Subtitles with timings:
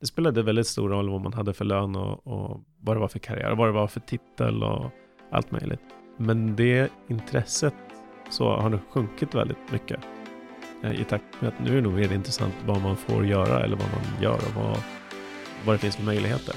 [0.00, 3.08] det spelade väldigt stor roll vad man hade för lön och, och vad det var
[3.08, 4.90] för karriär, och vad det var för titel och
[5.30, 5.80] allt möjligt.
[6.18, 7.74] Men det intresset
[8.30, 10.00] så har nog sjunkit väldigt mycket
[10.82, 13.64] eh, i takt med att nu är det nog mer intressant vad man får göra
[13.64, 14.76] eller vad man gör och vad,
[15.66, 16.54] vad det finns för möjligheter.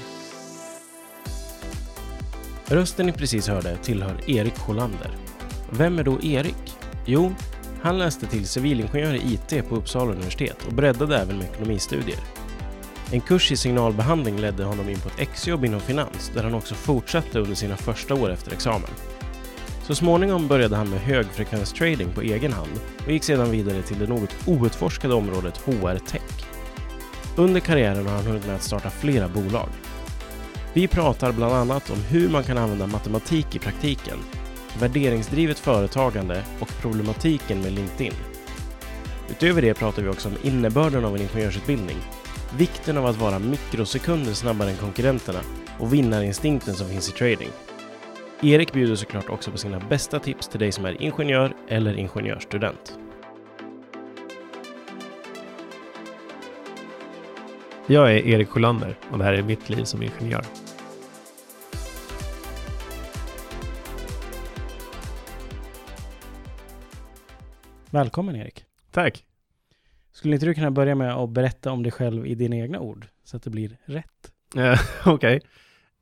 [2.66, 5.10] Rösten ni precis hörde tillhör Erik Hollander.
[5.70, 6.76] Vem är då Erik?
[7.06, 7.34] Jo,
[7.82, 12.18] han läste till civilingenjör i IT på Uppsala universitet och breddade även med ekonomistudier.
[13.12, 16.74] En kurs i signalbehandling ledde honom in på ett exjobb inom finans där han också
[16.74, 18.90] fortsatte under sina första år efter examen.
[19.82, 24.06] Så småningom började han med högfrekvenstrading på egen hand och gick sedan vidare till det
[24.06, 26.44] något outforskade området HR-tech.
[27.36, 29.68] Under karriären har han hunnit med att starta flera bolag.
[30.72, 34.18] Vi pratar bland annat om hur man kan använda matematik i praktiken,
[34.80, 38.14] värderingsdrivet företagande och problematiken med LinkedIn.
[39.30, 41.96] Utöver det pratar vi också om innebörden av en ingenjörsutbildning,
[42.58, 45.40] vikten av att vara mikrosekunder snabbare än konkurrenterna
[45.78, 47.48] och vinnarinstinkten som finns i trading.
[48.42, 52.98] Erik bjuder såklart också på sina bästa tips till dig som är ingenjör eller ingenjörsstudent.
[57.86, 60.44] Jag är Erik Sjölander och det här är mitt liv som ingenjör.
[67.90, 68.64] Välkommen Erik.
[68.90, 69.24] Tack!
[70.24, 73.06] Skulle inte du kunna börja med att berätta om dig själv i dina egna ord
[73.24, 74.32] så att det blir rätt?
[74.56, 75.40] Eh, Okej.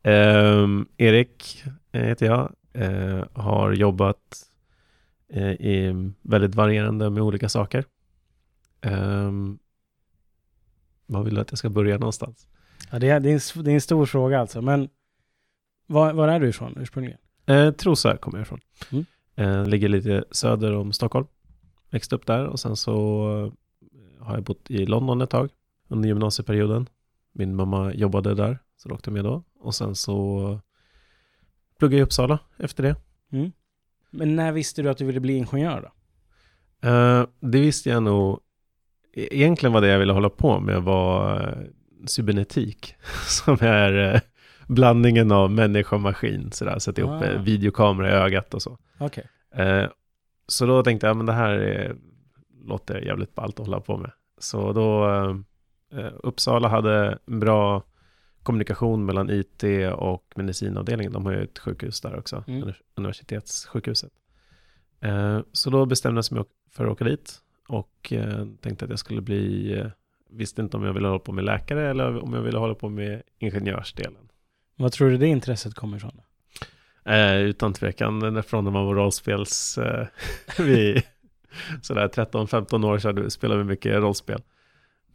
[0.02, 2.52] Ehm, Erik eh, heter jag.
[2.72, 4.18] Eh, har jobbat
[5.28, 7.84] eh, i väldigt varierande med olika saker.
[8.80, 9.58] Ehm,
[11.06, 12.46] vad vill du att jag ska börja någonstans?
[12.90, 14.88] Ja, det, är, det, är en, det är en stor fråga alltså, men
[15.86, 17.18] var, var är du ifrån ursprungligen?
[17.46, 18.60] Eh, Trosa kommer jag ifrån.
[18.92, 19.04] Mm.
[19.36, 21.26] Eh, ligger lite söder om Stockholm.
[21.90, 23.52] Växte upp där och sen så
[24.22, 25.50] har jag bott i London ett tag
[25.88, 26.88] under gymnasieperioden.
[27.32, 29.42] Min mamma jobbade där, så då åkte jag med då.
[29.60, 30.60] Och sen så
[31.78, 32.96] pluggade jag i Uppsala efter det.
[33.32, 33.52] Mm.
[34.10, 36.88] Men när visste du att du ville bli ingenjör då?
[36.88, 38.40] Eh, det visste jag nog.
[39.14, 41.66] E- Egentligen var det jag ville hålla på med var eh,
[42.06, 42.94] cybernetik.
[43.26, 44.20] Som är eh,
[44.68, 46.52] blandningen av människa och maskin.
[46.52, 47.24] Sådär, sätta ihop Ah.
[47.24, 48.78] eh, videokamera i ögat och så.
[49.54, 49.84] Eh,
[50.46, 51.96] så då tänkte jag, men det här är,
[52.64, 54.10] låter jävligt ballt att hålla på med.
[54.38, 55.08] Så då,
[55.98, 57.82] eh, Uppsala hade en bra
[58.42, 59.64] kommunikation mellan IT
[59.94, 61.12] och medicinavdelningen.
[61.12, 62.62] De har ju ett sjukhus där också, Mm.
[62.62, 64.12] univers- universitetssjukhuset.
[65.00, 67.34] Eh, så då bestämde jag mig för att åka dit
[67.68, 69.86] och eh, tänkte att jag skulle bli, eh,
[70.30, 72.88] visste inte om jag ville hålla på med läkare eller om jag ville hålla på
[72.88, 74.28] med ingenjörsdelen.
[74.76, 76.20] Vad tror du det intresset kommer ifrån?
[77.04, 79.78] Eh, utan tvekan, från när man var rollspels...
[79.78, 80.06] Eh,
[80.58, 81.02] vi,
[81.82, 84.42] sådär 13-15 år sedan spelade vi mycket rollspel.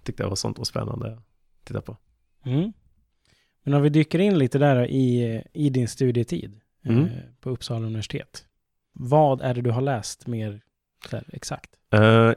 [0.04, 1.24] Tyckte jag var sånt var spännande att
[1.64, 1.98] titta på.
[2.46, 2.74] Mm.
[3.64, 7.04] Men om vi dyker in lite där i, i din studietid Mm.
[7.06, 7.10] eh,
[7.42, 8.46] på Uppsala universitet.
[8.94, 10.62] Vad är det du har läst mer
[11.12, 11.70] här, exakt?
[11.94, 12.34] Eh,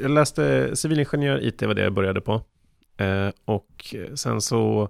[0.00, 2.42] jag läste civilingenjör, IT var det jag började på.
[2.96, 4.88] Eh, och sen så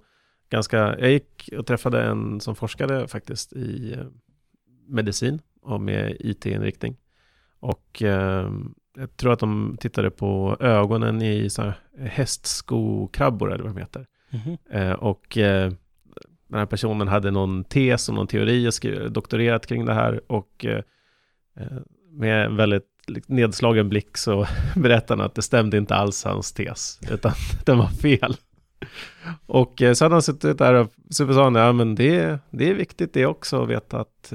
[0.50, 4.06] ganska, jag gick och träffade en som forskade faktiskt i eh,
[4.88, 6.96] medicin och med IT-inriktning.
[7.66, 8.50] Och eh,
[8.96, 14.06] jag tror att de tittade på ögonen i så här hästskokrabbor eller vad de heter.
[14.30, 14.58] Mhm.
[14.70, 15.72] Eh, och eh,
[16.48, 20.32] den här personen hade någon tes och någon teori och skrev, doktorerat kring det här
[20.32, 20.82] och eh,
[21.56, 21.78] eh,
[22.10, 22.84] med en väldigt
[23.26, 24.46] nedslagen blick så
[24.76, 27.32] berättade han att det stämde inte alls hans tes, utan
[27.64, 28.36] den var fel.
[29.46, 32.70] Och eh, så hade han suttit där och så sa han, ja men det, det
[32.70, 34.32] är viktigt det också att veta att,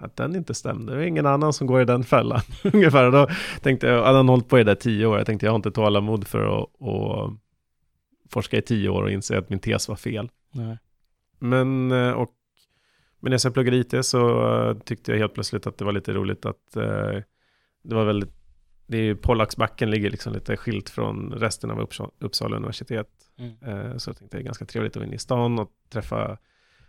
[0.00, 0.94] att den inte stämde.
[0.94, 2.40] Det är ingen annan som går i den fällan.
[2.72, 3.28] Ungefär, och då
[3.60, 5.56] tänkte jag, hade han hållit på i det där tio år, jag tänkte jag har
[5.56, 7.32] inte tålamod för att, att
[8.30, 10.30] forska i tio år och inse att min tes var fel.
[10.52, 10.78] Nej.
[11.38, 12.30] Men, eh, och,
[13.20, 16.12] men när jag pluggade IT så eh, tyckte jag helt plötsligt att det var lite
[16.12, 17.22] roligt att eh,
[17.82, 18.30] det var väldigt,
[18.86, 21.88] det är ju Pollaxbacken ligger liksom lite skilt från resten av
[22.18, 23.08] Uppsala, universitet.
[23.38, 23.98] Mm.
[23.98, 26.38] Så jag tänkte det är ganska trevligt att vara inne i stan och träffa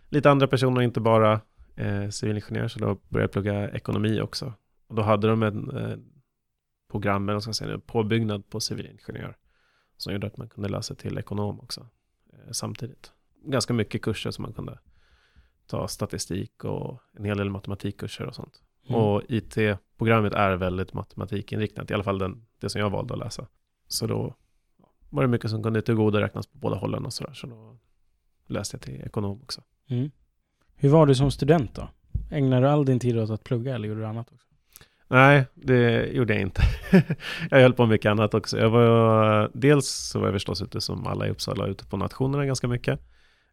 [0.08, 1.40] lite andra personer, inte bara
[1.76, 2.68] eh, civilingenjör.
[2.68, 4.54] Så då började jag plugga ekonomi också.
[4.86, 5.96] Och då hade de en eh,
[6.90, 9.36] program, eller ska säga, en påbyggnad på civilingenjör.
[9.96, 11.88] Som gjorde att man kunde läsa till ekonom också
[12.32, 13.12] eh, samtidigt
[13.44, 14.78] ganska mycket kurser som man kunde
[15.66, 18.62] ta statistik och en hel del matematikkurser och sånt.
[18.88, 19.00] Mm.
[19.00, 23.46] Och IT-programmet är väldigt matematikinriktat, i alla fall den, det som jag valde att läsa.
[23.88, 24.34] Så då
[25.10, 27.78] var det mycket som kunde tillgodoräknas på båda hållen och sådär, så då
[28.46, 29.62] läste jag till ekonom också.
[29.88, 30.10] Mm.
[30.82, 31.88] Hur var du som student då?
[32.30, 34.46] Ägnade du all din tid åt att plugga eller gjorde du annat också?
[35.08, 36.62] Nej, det gjorde jag inte.
[37.50, 38.58] jag höll på med mycket annat också.
[38.58, 42.46] Jag var, dels så var jag förstås ute som alla i Uppsala, ute på nationerna
[42.46, 43.00] ganska mycket.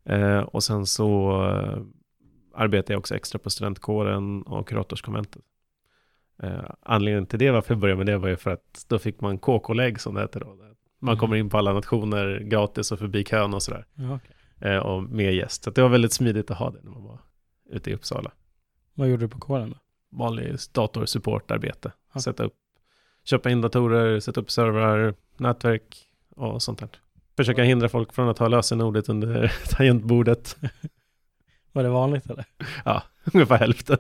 [0.06, 1.82] Eh, och sen så eh,
[2.56, 5.42] arbetade jag också extra på studentkåren och kuratorskonventet.
[6.44, 9.22] Eh, anledningen till det, varför jag började med det, var ju för att då fick
[9.22, 10.56] man KK-lägg som det heter då.
[11.02, 13.86] Man kommer in på alla nationer gratis och förbi kön och sådär.
[13.96, 14.36] Ja, okej.
[14.62, 15.64] Eh, och med gäst.
[15.64, 17.20] Så det var väldigt smidigt att ha det när man var
[17.70, 18.32] ute i Uppsala.
[18.94, 19.78] Vad gjorde du på kåren då?
[20.18, 21.92] Vanlig datorsupportarbete.
[22.14, 22.20] Ja.
[22.20, 22.56] Sätta upp,
[23.24, 26.90] köpa in datorer, sätta upp servrar, nätverk och sånt där.
[27.38, 30.58] Försöka hindra folk från att ha lösenordet under tangentbordet.
[31.72, 32.46] Var det vanligt eller?
[32.86, 33.04] Ja,
[33.34, 33.98] ungefär hälften.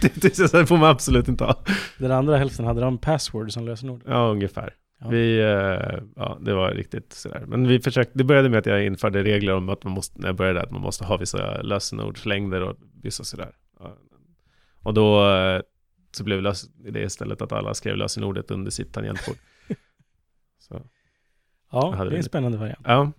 [0.00, 1.56] det, det, det får man absolut inte ha.
[1.98, 4.02] Den andra hälften hade de password som lösenord.
[4.06, 4.74] Ja, ungefär.
[5.00, 5.08] Ja.
[5.08, 7.44] Vi, eh, ja, det var riktigt sådär.
[7.46, 10.28] Men vi försökte, det började med att jag införde regler om att man måste, när
[10.28, 13.52] jag började, att man måste ha vissa lösenordslängder och vissa sådär.
[14.82, 15.60] Och då eh,
[16.12, 16.42] så blev
[16.92, 19.36] det istället att alla skrev lösenordet under sitt tangentbord.
[20.58, 20.82] så,
[21.72, 22.22] Ja, det är en vi.
[22.22, 22.80] spännande variant.
[22.84, 23.12] ja.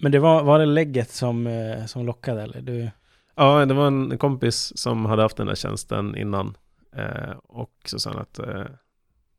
[0.00, 2.60] Men det var, var det lägget som, eh, som lockade eller?
[2.60, 2.90] Du,
[3.34, 6.56] ja, det var en kompis som hade haft den där tjänsten innan.
[6.96, 8.64] Eh, och så sa han att eh,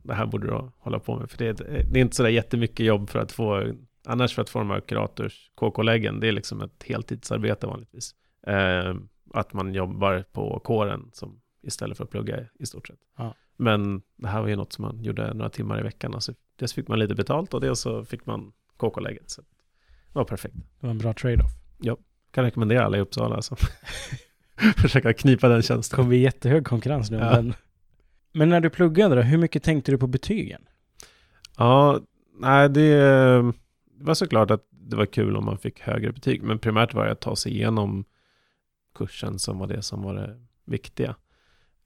[0.04, 1.32] det här borde du hålla på med.
[1.32, 3.74] För det är, det är inte sådär jättemycket jobb för att få,
[4.06, 8.16] annars för att få de här kurators KK-läggen, det är liksom ett heltidsarbete vanligtvis.
[8.48, 8.96] Eh,
[9.34, 13.00] att man jobbar på kåren som, istället för att plugga i stort sett.
[13.18, 13.34] Ja.
[13.58, 16.14] Men det här var ju något som man gjorde några timmar i veckan.
[16.14, 19.30] Alltså, dels fick man lite betalt och dels så fick man KK-lägget.
[19.30, 19.48] Så det
[20.14, 20.56] var perfekt.
[20.56, 21.52] det var en bra trade-off.
[22.32, 23.56] Kan rekommendera alla i Uppsala alltså.
[24.78, 25.96] Försöka knipa den Det tjänsten.
[25.96, 27.18] kommer bli jättehög konkurrens nu.
[27.18, 27.32] Ja.
[27.32, 27.54] Men,
[28.32, 30.62] men när du pluggade då, hur mycket tänkte du på betygen?
[31.58, 32.00] Ja,
[32.40, 32.96] nej det,
[33.98, 36.44] det var såklart att det var kul om man fick högre betyg.
[36.44, 38.06] Men primärt var det att ta sig igenom
[38.96, 41.16] kursen som var det som var det viktiga.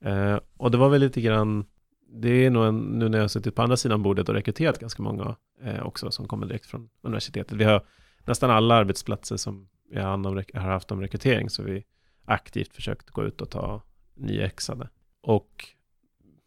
[0.00, 1.64] Eh, och det var väl lite grann,
[2.08, 4.78] det är nog en, nu när jag har suttit på andra sidan bordet och rekryterat
[4.78, 7.52] ganska många eh, också som kommer direkt från universitetet.
[7.52, 7.86] Vi har
[8.24, 11.84] nästan alla arbetsplatser som vi har, har haft om rekrytering så vi
[12.24, 13.82] aktivt försökt gå ut och ta
[14.14, 14.88] nyexade.
[15.22, 15.68] Och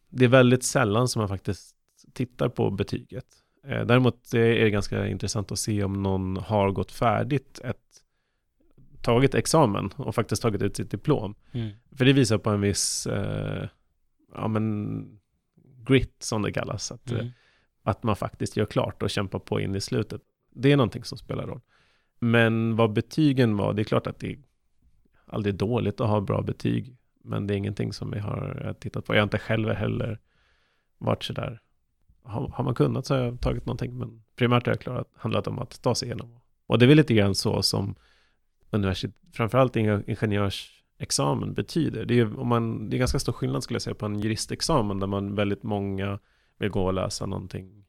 [0.08, 1.76] det är väldigt sällan som man faktiskt
[2.12, 3.26] tittar på betyget.
[3.66, 7.76] Eh, däremot är det ganska intressant att se om någon har gått färdigt ett
[9.02, 11.34] tagit examen och faktiskt tagit ut sitt diplom.
[11.96, 13.68] För det visar på en viss eh,
[14.34, 15.18] ja, men
[15.86, 16.92] grit som det kallas.
[16.92, 17.30] Att, eh, Mm.
[17.82, 20.22] att man faktiskt gör klart och kämpar på in i slutet.
[20.54, 21.60] Det är någonting som spelar roll.
[22.18, 24.38] Men vad betygen var, det är klart att det är
[25.26, 26.96] aldrig dåligt att ha bra betyg.
[27.28, 29.14] Men det är ingenting som vi har eh, tittat på.
[29.14, 30.18] Jag har inte själv heller
[30.98, 31.60] varit sådär.
[32.22, 33.98] Har, har man kunnat så har jag tagit någonting.
[33.98, 36.40] Men primärt har jag klarat, handlat om att ta sig igenom.
[36.66, 37.94] Och det är väl lite grann så som
[38.70, 42.04] universitet, framförallt ingenjörsexamen betyder.
[42.04, 45.00] Det är, om man, det är ganska stor skillnad skulle jag säga på en juristexamen
[45.00, 46.18] där man väldigt många
[46.58, 47.84] vill gå och läsa någonting, eh,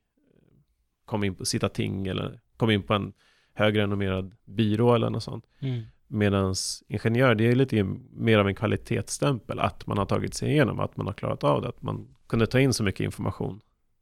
[1.06, 3.14] komma in på sitta ting eller komma in på en
[3.54, 5.46] högre renommerad byrå eller något sånt.
[5.60, 5.84] Mm.
[6.12, 6.56] Medan
[6.88, 7.84] ingenjör, det är lite
[8.14, 11.62] mer av en kvalitetsstämpel, att man har tagit sig igenom, att man har klarat av
[11.62, 13.62] det, att man kunde ta in så mycket information.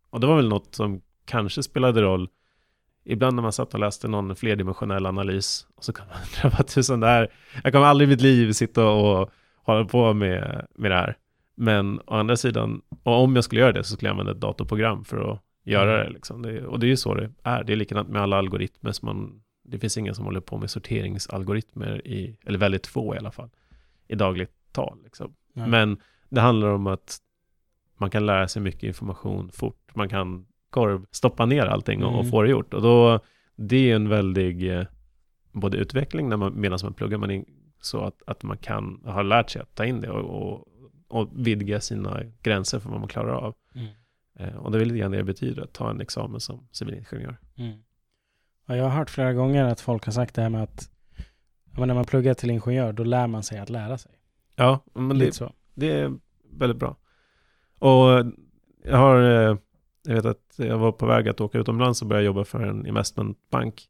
[0.09, 2.29] Och det var väl något som kanske spelade roll
[3.05, 6.67] ibland när man satt och läste någon flerdimensionell analys, och så kan man undra vad
[6.67, 7.31] tusan det här,
[7.63, 9.31] jag kommer aldrig i mitt liv sitta och
[9.63, 11.17] hålla på med, med det här.
[11.55, 14.41] Men å andra sidan, och om jag skulle göra det så skulle jag använda ett
[14.41, 16.09] datorprogram för att göra det.
[16.09, 16.41] Liksom.
[16.41, 17.63] det och det är ju så det är.
[17.63, 18.91] Det är likadant med alla algoritmer.
[18.91, 23.17] Som man, det finns ingen som håller på med sorteringsalgoritmer, i, eller väldigt få i
[23.17, 23.49] alla fall,
[24.07, 24.97] i dagligt tal.
[25.03, 25.33] Liksom.
[25.53, 25.97] Men
[26.29, 27.17] det handlar om att
[27.97, 29.95] man kan lära sig mycket information fort.
[29.95, 32.31] Man kan korv, stoppa ner allting och, och Mm.
[32.31, 32.73] få det gjort.
[32.73, 33.19] Och då,
[33.55, 34.85] det är en väldig eh,
[35.51, 37.45] både utveckling när man, medan man pluggar, men in,
[37.81, 40.67] så att, att man kan, har lärt sig att ta in det och, och,
[41.07, 43.55] och vidga sina gränser för vad man klarar av.
[43.75, 43.87] Mm.
[44.39, 47.37] Eh, och det är lite grann det det betyder att ta en examen som civilingenjör.
[47.55, 47.77] Mm.
[48.67, 50.89] Ja, jag har hört flera gånger att folk har sagt det här med att
[51.77, 54.11] när man pluggar till ingenjör, då lär man sig att lära sig.
[54.55, 55.53] Ja, men det, så.
[55.73, 56.13] det är
[56.51, 56.95] väldigt bra.
[57.79, 58.33] Och
[58.83, 59.57] jag har, eh,
[60.03, 62.85] jag vet att jag var på väg att åka utomlands och börja jobba för en
[62.87, 63.87] investmentbank.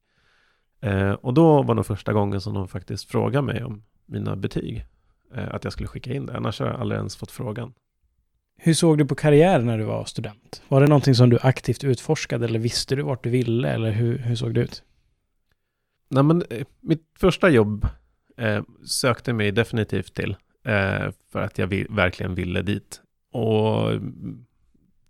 [0.81, 4.85] Eh, och då var nog första gången som de faktiskt frågade mig om mina betyg.
[5.35, 7.73] Eh, att jag skulle skicka in det, annars har jag aldrig ens fått frågan.
[8.57, 10.61] Hur såg du på karriär när du var student?
[10.67, 14.17] Var det någonting som du aktivt utforskade eller visste du vart du ville eller hur,
[14.17, 14.83] hur såg det ut?
[16.09, 17.87] Nej, men eh, mitt första jobb
[18.37, 20.35] eh, sökte mig definitivt till
[20.65, 23.01] eh, för att jag vill, verkligen ville dit.
[23.31, 24.45] Och mm,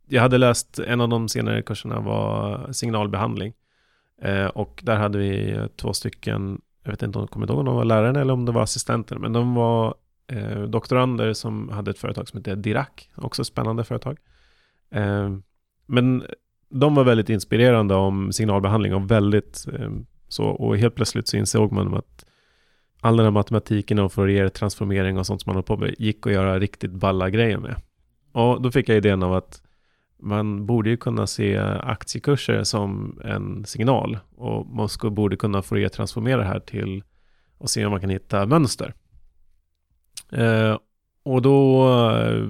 [0.08, 3.54] jag hade läst, en av de senare kurserna var signalbehandling.
[4.22, 7.66] Eh, och där hade vi två stycken, jag vet inte om jag kommer ihåg om
[7.66, 9.96] de var lärare eller om det var assistenter, men de var
[10.27, 14.17] eh, doktorander som hade ett företag som hette Dirac, också ett spännande företag.
[14.91, 15.38] Eh,
[15.86, 16.24] men
[16.69, 19.89] de var väldigt inspirerande om signalbehandling och väldigt eh,
[20.27, 22.25] så, och helt plötsligt så insåg man att
[23.01, 26.27] all den här matematiken och Fourier transformering och sånt som man höll på med gick
[26.27, 27.75] att göra riktigt balla grejer med.
[28.31, 29.62] Och då fick jag idén av att
[30.19, 36.38] man borde ju kunna se aktiekurser som en signal och man borde kunna Fourier transformera
[36.38, 37.03] det här till
[37.57, 38.93] och se om man kan hitta mönster.
[40.31, 40.77] Eh,
[41.24, 42.50] och då, eh,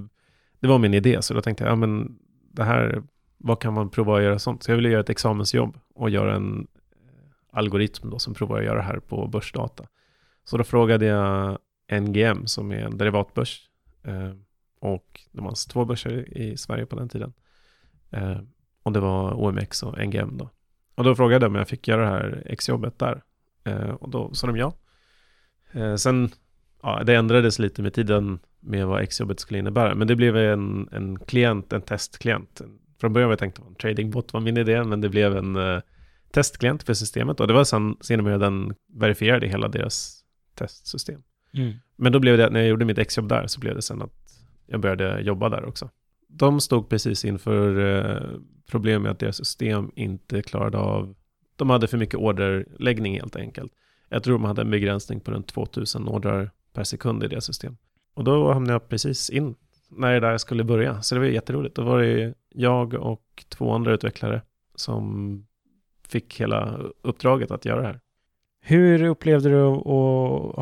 [0.60, 2.20] det var min idé, så då tänkte jag, ja men
[2.52, 3.04] det här,
[3.38, 4.64] vad kan man prova att göra sånt?
[4.64, 8.66] Så jag ville göra ett examensjobb och göra en eh, algoritm då som provar att
[8.66, 9.84] göra det här på börsdata.
[10.44, 11.58] Så då frågade jag
[12.02, 13.70] NGM som är en derivatbörs
[14.04, 14.32] eh,
[14.80, 17.34] och det fanns två börser i Sverige på den tiden.
[18.12, 18.38] Eh,
[18.84, 20.50] och det var OMX och NGM då.
[20.96, 23.24] Och då frågade jag om jag fick göra det här exjobbet där.
[23.64, 24.74] Eh, och då sa de ja.
[25.72, 26.30] Eh, sen,
[26.84, 29.96] ja, det ändrades lite med tiden med vad exjobbet skulle innebära.
[29.96, 32.62] Men det blev en, en klient, en testklient.
[33.02, 35.56] Från början var jag tänkt att en tradingbot var min idé, men det blev en
[35.56, 35.82] uh,
[36.32, 37.40] testklient för systemet.
[37.40, 40.24] Och det var sen, senare den verifierade hela deras
[40.56, 41.22] testsystem.
[41.54, 41.74] Mm.
[41.96, 44.14] Men då blev det, när jag gjorde mitt exjobb där, så blev det sen att
[44.66, 45.90] jag började jobba där också.
[46.28, 48.40] De stod precis inför uh,
[48.72, 51.16] problem med att deras system inte klarade av,
[51.56, 53.72] de hade för mycket orderläggning helt enkelt.
[54.10, 57.78] Jag tror de hade en begränsning på runt 2000 ordrar per sekund i det system.
[58.14, 59.56] Och då hamnade jag precis in
[59.90, 61.02] när det där skulle börja.
[61.02, 61.76] Så det var jätteroligt.
[61.76, 64.42] Då var det jag och två andra utvecklare
[64.76, 65.46] som
[66.08, 68.00] fick hela uppdraget att göra det här.
[68.62, 69.84] Hur upplevde du att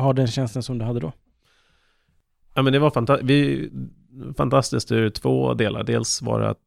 [0.02, 1.12] ha den tjänsten som du hade då?
[2.54, 3.70] Ja, men det var fanta vi,
[4.36, 5.84] fantastiskt ur två delar.
[5.84, 6.58] Dels var det att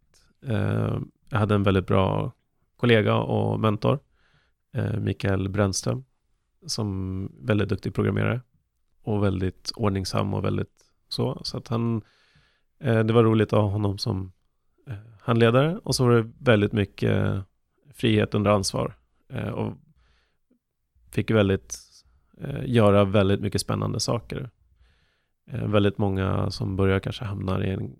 [0.46, 2.32] eh, jag hade en väldigt bra
[2.78, 4.00] kollega och mentor,
[4.74, 6.04] eh, Mikael Brännström,
[6.66, 8.42] som väldigt duktig programmerare
[9.10, 11.42] och väldigt ordningsam och väldigt så.
[11.44, 12.02] Så att han,
[12.80, 14.32] eh, det var roligt att ha honom som
[14.88, 17.42] eh, handledare och så var det väldigt mycket eh,
[17.94, 18.96] frihet under ansvar
[19.30, 19.74] eh, och
[21.12, 21.80] fick väldigt
[22.42, 24.50] eh, göra väldigt mycket spännande saker.
[25.52, 27.96] Eh, väldigt många som börjar kanske hamnar i en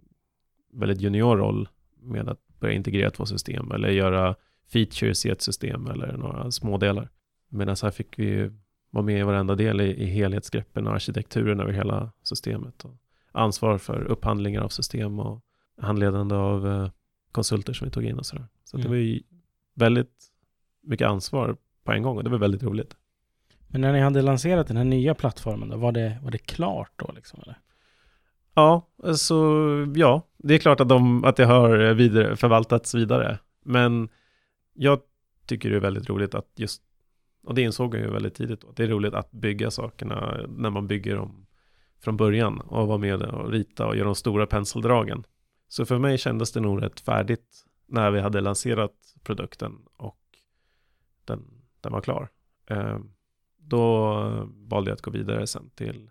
[0.74, 1.70] väldigt junior roll
[2.02, 4.36] med att börja integrera två system eller göra
[4.74, 7.10] features i ett system eller några smådelar.
[7.50, 8.52] Medan här fick vi
[8.90, 12.86] vara med i varenda del i, i helhetsgreppen och arkitekturen över hela systemet.
[12.86, 12.96] Och
[13.32, 15.42] ansvar för upphandlingar av system och
[15.82, 16.90] handledande av eh,
[17.32, 18.48] konsulter som vi tog in och sådär.
[18.64, 18.84] Så mm.
[18.84, 19.22] det var ju
[19.74, 20.32] väldigt
[20.82, 22.96] mycket ansvar på en gång och det var väldigt roligt.
[23.68, 26.92] Men när ni hade lanserat den här nya plattformen då, var det, var det klart
[26.96, 27.40] då liksom?
[27.44, 27.58] Eller?
[28.54, 29.36] Ja, alltså
[29.96, 33.40] ja, det är klart att, de, att det har vidare, förvaltats vidare.
[33.66, 34.10] Men
[34.74, 35.00] jag
[35.46, 36.82] tycker det är väldigt roligt att just
[37.44, 38.72] och det insåg jag ju väldigt tidigt då.
[38.72, 41.46] Det är roligt att bygga sakerna när man bygger dem
[42.00, 45.24] från början och vara med och rita och göra de stora penseldragen.
[45.68, 50.20] Så för mig kändes det nog rätt färdigt när vi hade lanserat produkten och
[51.26, 52.30] den, den var klar.
[52.66, 53.00] Eh,
[53.58, 54.14] då
[54.48, 56.10] valde jag att gå vidare sen till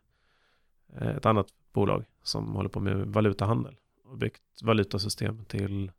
[0.96, 5.92] eh, ett annat bolag som håller på med valutahandel och byggt valutasystem till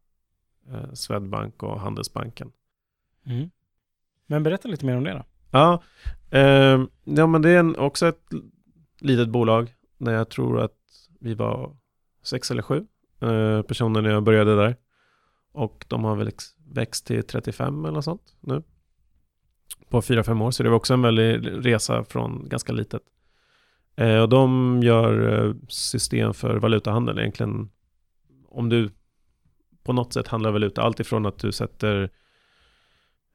[0.67, 2.51] eh, Swedbank och Handelsbanken.
[3.25, 3.49] Mm.
[4.29, 5.23] Men berätta lite mer om det då.
[5.51, 5.83] Ja,
[6.31, 8.29] eh, ja men det är en, också ett
[8.99, 10.77] litet bolag när jag tror att
[11.19, 11.75] vi var
[12.23, 12.85] sex eller sju
[13.21, 14.75] eh, personer när jag började där.
[15.51, 16.31] Och de har väl
[16.73, 18.63] växt till 35 eller något sånt nu.
[19.89, 23.01] På 4-5 år, så det var också en väldig resa från ganska litet.
[23.95, 27.69] Eh, och de gör eh, system för valutahandel egentligen.
[28.49, 28.89] Om du
[29.83, 32.09] på något sätt handlar valuta, allt ifrån att du sätter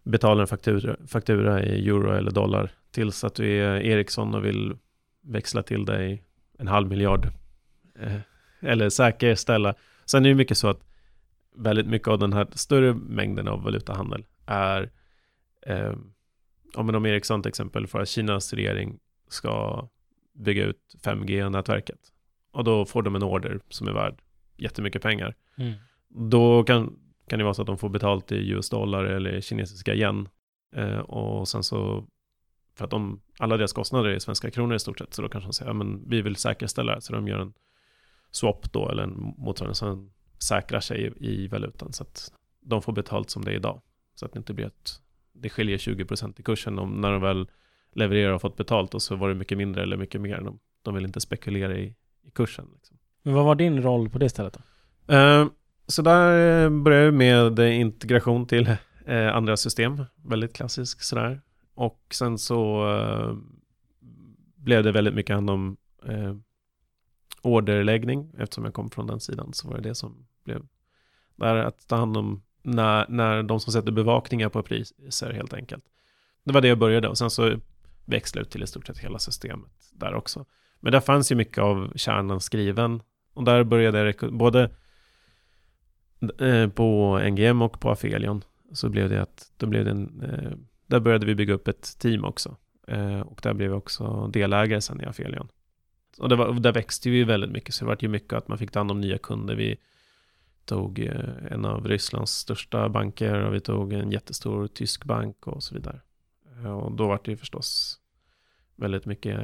[0.04, 4.76] betalar en faktura, faktura i euro eller dollar tills att du är Ericsson och vill
[5.23, 6.23] växla till dig
[6.58, 7.26] en halv miljard
[7.99, 8.20] eh,
[8.61, 9.75] eller säkerställa.
[10.04, 10.80] Sen är det mycket så att
[11.56, 14.90] väldigt mycket av den här större mängden av valutahandel är
[15.66, 15.94] eh,
[16.75, 19.88] om Ericsson till exempel för att Kinas regering ska
[20.32, 21.99] bygga ut 5G-nätverket
[22.52, 24.14] och då får de en order som är värd
[24.56, 25.34] jättemycket pengar.
[25.56, 25.73] Mm.
[26.08, 30.28] Då kan kan det vara så att de får betalt i US-dollar eller kinesiska yen.
[30.76, 32.07] Eh, och sen så,
[32.75, 35.49] för att de, alla deras kostnader är svenska kronor i stort sett, så då kanske
[35.49, 37.52] de säger, ja men vi vill säkerställa det, så de gör en
[38.31, 42.93] swap då, eller en motsvarande, som säkrar sig i, i valutan, så att de får
[42.93, 43.83] betalt som det är idag.
[44.14, 45.00] Så att det inte blir att
[45.33, 47.49] det skiljer 20% i kursen om när de väl
[47.93, 50.40] levererar och fått betalt och så var det mycket mindre eller mycket mer.
[50.40, 52.69] De, de vill inte spekulera i, i kursen.
[52.75, 52.99] Liksom.
[53.23, 54.59] Men vad var din roll på det stället
[55.07, 55.14] då?
[55.14, 55.49] Uh,
[55.87, 58.76] så där eh, började jag med integration till
[59.07, 61.41] eh, andra system, väldigt klassisk sådär.
[61.75, 63.37] Och sen så eh,
[64.57, 65.76] blev det väldigt mycket hand om
[66.09, 66.35] eh,
[67.43, 70.67] orderläggning, eftersom jag kom från den sidan, så var det det som blev
[71.37, 75.85] där att ta hand om när, när de som sätter bevakningar på priser helt enkelt.
[76.45, 77.57] Det var det jag började och sen så
[78.05, 80.45] växlade ut till i stort sett hela systemet där också.
[80.81, 83.03] Men där fanns ju mycket av kärnan skriven
[83.35, 84.71] och där började jag både
[86.38, 90.52] Eh, på NGM och på Afelion så blev det att då blev det en, eh,
[90.87, 94.81] där började vi bygga upp ett team också eh, och där blev vi också delägare
[94.81, 95.49] sen i Afelion.
[96.19, 98.59] Och det var, där växte vi väldigt mycket så det var ju mycket att man
[98.59, 99.54] fick ta hand om nya kunder.
[99.54, 99.76] Vi
[100.64, 100.99] tog
[101.50, 106.00] en av Rysslands största banker och vi tog en jättestor tysk bank och så vidare.
[106.69, 107.99] Och då var det ju förstås
[108.76, 109.40] väldigt mycket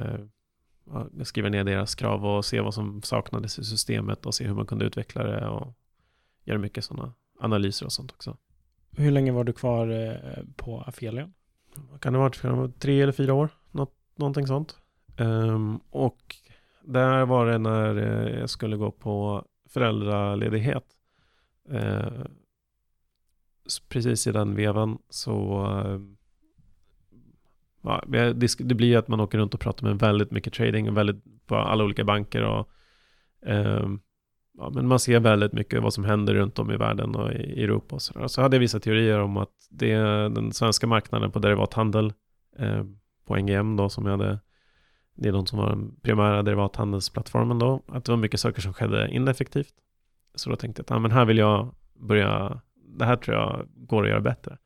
[1.23, 4.67] skriva ner deras krav och se vad som saknades i systemet och se hur man
[4.67, 5.73] kunde utveckla det och
[6.45, 8.37] göra mycket sådana analyser och sånt också.
[8.97, 11.33] Hur länge var du kvar eh, på Afelion?
[12.01, 13.49] Kan det ha varit tre eller fyra år?
[13.71, 14.79] Något, någonting sånt.
[15.19, 16.37] Um, och
[16.83, 20.85] där var det när eh, jag skulle gå på föräldraledighet.
[21.73, 22.25] Uh,
[23.89, 26.01] precis i den vevan så uh,
[27.83, 28.05] ja,
[28.59, 31.47] det blir ju att man åker runt och pratar med väldigt mycket trading och väldigt
[31.47, 32.69] på alla olika banker och
[33.49, 33.89] eh,
[34.61, 37.63] ja, men man ser väldigt mycket vad som händer runt om i världen och i
[37.65, 38.27] Europa och sådär.
[38.27, 42.13] Så hade jag vissa teorier om att det är den svenska marknaden på derivathandel
[42.59, 42.85] eh,
[43.27, 44.39] på NGM då som jag hade
[45.15, 48.73] det är de som var den primära derivathandelsplattformen då, att det var mycket saker som
[48.73, 49.75] skedde ineffektivt.
[50.35, 53.67] Så då tänkte jag att ja, men här vill jag börja, det här tror jag
[53.75, 54.59] går att göra bättre.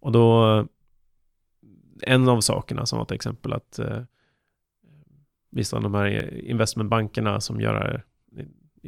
[0.00, 0.66] Och då
[2.02, 4.02] en av sakerna som var till exempel att eh,
[5.50, 8.04] vissa av de här investmentbankerna som gör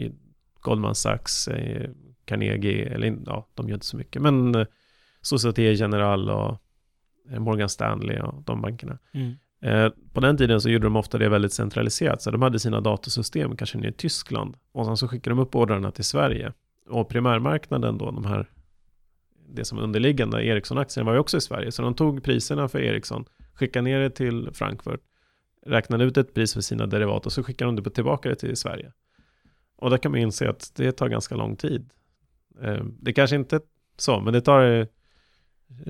[0.04, 0.12] i,
[0.60, 1.90] Goldman Sachs, eh,
[2.24, 4.66] Carnegie, eller ja, de gör inte så mycket, men eh,
[5.56, 6.62] General och
[7.30, 8.98] eh, Morgan Stanley och de bankerna.
[9.12, 9.34] Mm.
[9.60, 12.80] Eh, på den tiden så gjorde de ofta det väldigt centraliserat, så de hade sina
[12.80, 16.52] datasystem kanske nere i Tyskland och sen så skickade de upp ordrarna till Sverige.
[16.88, 18.46] Och primärmarknaden då, de här
[19.48, 23.24] det som underliggande, Ericsson-aktien var ju också i Sverige, så de tog priserna för Ericsson,
[23.54, 25.00] skickade ner det till Frankfurt,
[25.66, 28.92] räknade ut ett pris för sina derivat och så skickade de det tillbaka till Sverige.
[29.78, 31.90] Och där kan man inse att det tar ganska lång tid.
[32.62, 33.60] Eh, det kanske inte
[33.96, 34.86] så, men det tar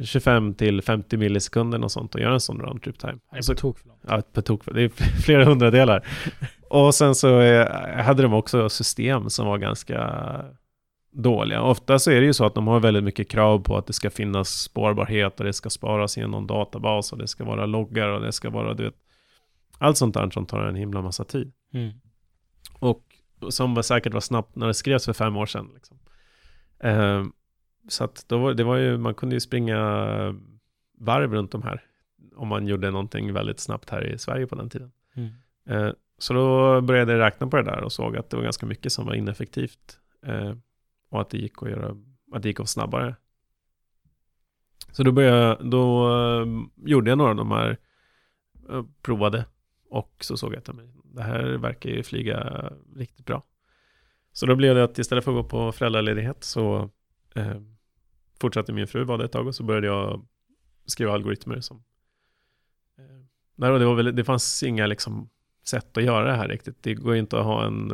[0.02, 3.18] 25 till 50 millisekunder och sånt att göra en sån round trip time.
[3.32, 4.00] Det är på tok för långt.
[4.08, 4.88] Ja, på tok för Det är
[5.22, 6.06] flera hundra delar.
[6.70, 10.44] och sen så eh, hade de också system som var ganska
[11.12, 11.62] dåliga.
[11.62, 13.92] Ofta så är det ju så att de har väldigt mycket krav på att det
[13.92, 18.08] ska finnas spårbarhet och det ska sparas i någon databas och det ska vara loggar
[18.08, 18.94] och det ska vara, du vet,
[19.78, 21.52] allt sånt där som tar en himla massa tid.
[21.72, 21.92] Mm.
[22.78, 23.02] Och
[23.48, 25.70] som var säkert var snabbt när det skrevs för fem år sedan.
[25.74, 25.98] Liksom.
[26.80, 27.24] Eh,
[27.88, 29.78] så att då var, det var ju, man kunde ju springa
[30.98, 31.82] varv runt de här
[32.36, 34.92] om man gjorde någonting väldigt snabbt här i Sverige på den tiden.
[35.14, 35.30] Mm.
[35.66, 38.66] Eh, så då började jag räkna på det där och såg att det var ganska
[38.66, 39.98] mycket som var ineffektivt.
[40.26, 40.54] Eh,
[41.08, 41.96] och att det gick att göra,
[42.32, 43.16] att det gick att snabbare.
[44.92, 47.78] Så då började då uh, gjorde jag några av de här,
[48.70, 49.44] uh, provade
[49.90, 50.70] och så såg jag att
[51.18, 53.42] det här verkar ju flyga riktigt bra.
[54.32, 56.90] Så då blev det att istället för att gå på föräldraledighet så
[57.36, 57.60] uh,
[58.40, 60.26] fortsatte min fru vara det ett tag och så började jag
[60.86, 61.84] skriva algoritmer som
[63.60, 65.28] Nej, det, var väl, det fanns inga liksom,
[65.64, 66.82] sätt att göra det här riktigt.
[66.82, 67.92] Det går inte att ha en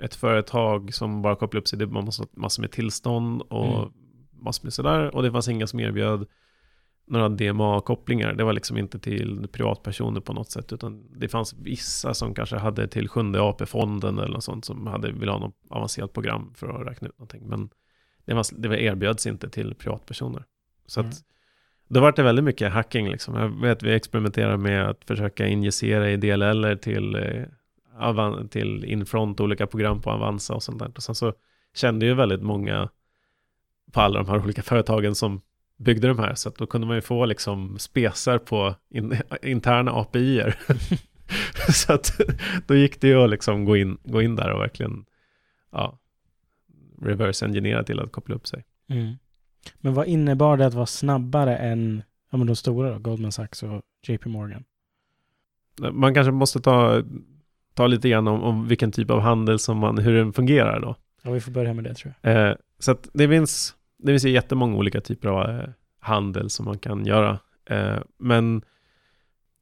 [0.00, 2.02] ett företag som bara kopplar upp sig, det var
[2.40, 3.92] massor med tillstånd och mm.
[4.30, 5.14] massor med sådär.
[5.14, 6.26] Och det fanns inga som erbjöd
[7.06, 8.32] några DMA-kopplingar.
[8.32, 12.56] Det var liksom inte till privatpersoner på något sätt, utan det fanns vissa som kanske
[12.56, 16.68] hade till sjunde AP-fonden eller något sånt som hade, ville ha något avancerat program för
[16.68, 17.48] att räkna ut någonting.
[17.48, 17.70] Men
[18.24, 20.44] det, var, det erbjöds inte till privatpersoner.
[20.86, 21.10] Så mm.
[21.10, 21.24] att
[21.88, 23.34] då var det väldigt mycket hacking liksom.
[23.34, 29.66] Jag vet vi experimenterar med att försöka injicera i DLL till eh, till Infront, olika
[29.66, 30.92] program på Avanza och sånt där.
[30.96, 31.32] Och sen så
[31.74, 32.88] kände ju väldigt många
[33.92, 35.40] på alla de här olika företagen som
[35.76, 39.90] byggde de här, så att då kunde man ju få liksom spesar på in, interna
[39.90, 40.58] API-er.
[41.72, 42.20] så att
[42.66, 45.04] då gick det ju att liksom gå in, gå in där och verkligen
[45.72, 45.98] ja,
[47.02, 48.64] reverse engineera till att koppla upp sig.
[48.88, 49.14] Mm.
[49.80, 53.62] Men vad innebar det att vara snabbare än ja, men de stora då, Goldman Sachs
[53.62, 54.64] och JP Morgan?
[55.92, 57.02] Man kanske måste ta
[57.74, 60.96] ta lite grann om, om vilken typ av handel som man, hur den fungerar då.
[61.22, 62.48] Ja, vi får börja med det tror jag.
[62.48, 63.74] Eh, så att det finns,
[64.06, 65.68] det finns jättemånga olika typer av eh,
[66.00, 67.38] handel som man kan göra.
[67.70, 68.62] Eh, men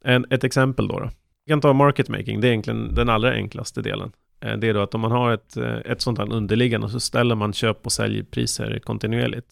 [0.05, 1.11] en, ett exempel då, då.
[1.45, 4.13] Vi kan ta market making, det är egentligen den allra enklaste delen.
[4.41, 7.35] Eh, det är då att om man har ett, ett sånt här underliggande så ställer
[7.35, 9.47] man köp och säljpriser kontinuerligt.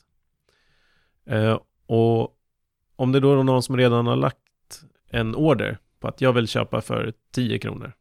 [1.86, 2.36] Och
[2.96, 4.36] om det då är någon som redan har lagt
[5.10, 7.92] en order på att jag vill köpa för 10 kronor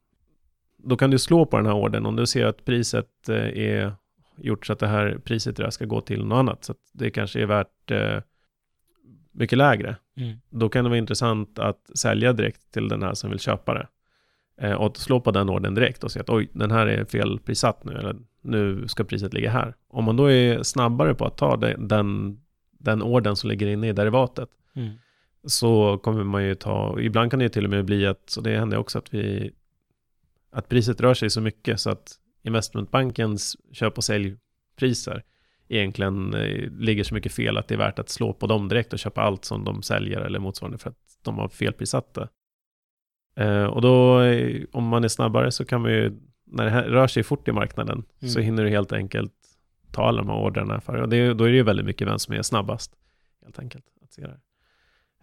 [0.84, 3.94] då kan du slå på den här ordern om du ser att priset är
[4.42, 6.64] gjort så att det här priset där ska gå till något annat.
[6.64, 8.22] Så att det kanske är värt eh,
[9.32, 9.96] mycket lägre.
[10.18, 10.38] Mm.
[10.50, 13.88] Då kan det vara intressant att sälja direkt till den här som vill köpa det.
[14.62, 17.84] Eh, och slå på den ordern direkt och se att oj, den här är felprissatt
[17.84, 17.94] nu.
[17.94, 19.76] Eller nu ska priset ligga här.
[19.88, 22.40] Om man då är snabbare på att ta det, den,
[22.72, 24.50] den orden som ligger inne i derivatet.
[24.76, 24.90] Mm.
[25.44, 28.42] Så kommer man ju ta, ibland kan det ju till och med bli att, så
[28.42, 29.52] det händer också att vi,
[30.52, 35.24] att priset rör sig så mycket så att investmentbankens köp och säljpriser
[35.68, 38.94] egentligen eh, ligger så mycket fel att det är värt att slå på dem direkt
[38.94, 42.30] och köpa allt som de säljer eller motsvarande för att de har felprissatt det.
[43.44, 46.14] Eh, och då, eh, om man är snabbare så kan man ju,
[46.46, 48.30] när det här rör sig fort i marknaden, Mm.
[48.32, 49.34] så hinner du helt enkelt
[49.92, 52.20] ta alla de här ordrarna för och det, då är det ju väldigt mycket vem
[52.20, 52.96] som är snabbast,
[53.44, 53.86] helt enkelt.
[54.04, 54.40] Att se det.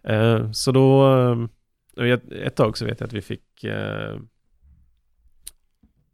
[0.03, 0.53] här.
[0.53, 1.05] Så då,
[2.43, 3.65] ett- tag så vet jag att vi fick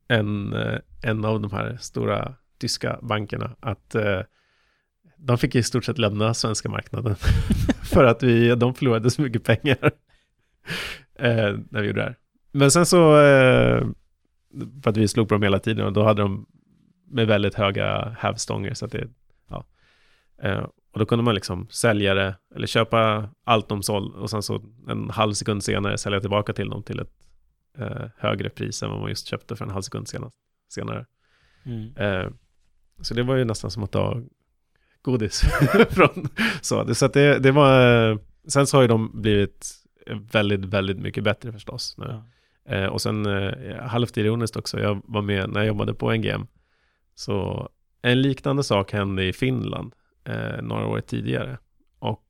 [0.07, 4.21] en, eh, en av de här stora tyska bankerna att eh,
[5.17, 7.15] de fick i stort sett lämna svenska marknaden
[7.83, 9.77] för att vi, de förlorade så mycket pengar
[11.15, 12.17] eh, när vi gjorde det här.
[12.51, 13.87] Men sen så, eh,
[14.83, 16.45] för att vi slog på dem hela tiden och då hade de
[17.07, 19.07] med väldigt höga hävstånger så att det,
[19.49, 19.65] ja.
[20.41, 24.43] Eh, och då kunde man liksom sälja det eller köpa allt de sålde och sen
[24.43, 27.22] så en halv sekund senare sälja tillbaka till dem till ett
[27.77, 30.37] eh, högre pris än vad man just köpte för en halv sekund senast,
[30.69, 31.05] senare.
[31.65, 31.97] Mm.
[31.97, 32.31] Eh,
[33.01, 34.21] så det var ju nästan som att ta
[35.01, 35.41] godis
[35.89, 36.27] från
[36.61, 36.95] så.
[36.95, 39.83] Så att det, det var, eh, sen så har ju de blivit
[40.31, 41.95] väldigt, väldigt mycket bättre förstås.
[41.97, 42.05] nu.
[42.05, 42.23] Ja.
[42.65, 46.47] Eh, och sen eh, halvt ironiskt också, jag var med när jag jobbade på NGM.
[47.15, 47.69] Så
[48.01, 51.57] en liknande sak hände i Finland eh, några år tidigare.
[51.99, 52.25] Och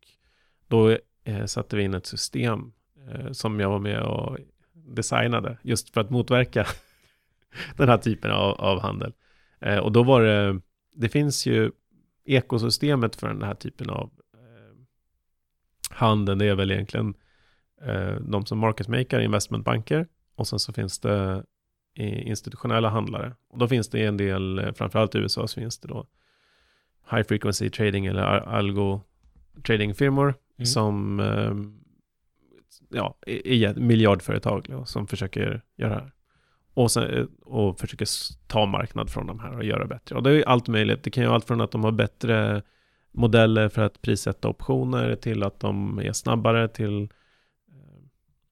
[0.68, 2.72] då eh, satte vi in ett system
[3.10, 4.38] eh, som jag var med och
[4.86, 6.68] designade just för att motverka
[7.78, 9.14] den här typen av, av handel.
[9.60, 10.60] Eh, och då var det,
[10.96, 11.72] det finns ju
[12.26, 14.76] ekosystemet för den här typen av eh,
[15.90, 17.14] handel, det är väl egentligen
[17.82, 21.44] eh, de som market maker, investmentbanker och sen så finns det
[21.98, 23.36] eh, institutionella handlare.
[23.50, 26.08] Och då finns det en del, eh, framförallt i USA så finns det då
[27.12, 29.02] high frequency trading eller al- algo
[29.64, 30.66] tradingfirmor Mm.
[30.66, 31.54] som eh,
[32.90, 36.12] ja, i ett miljardföretag som försöker göra det här.
[36.74, 38.08] Och, sen, och försöker
[38.48, 40.16] ta marknad från de här och göra bättre.
[40.16, 41.04] Och det är ju allt möjligt.
[41.04, 42.62] Det kan ju vara allt från att de har bättre
[43.12, 47.10] modeller för att prissätta optioner till att de är snabbare till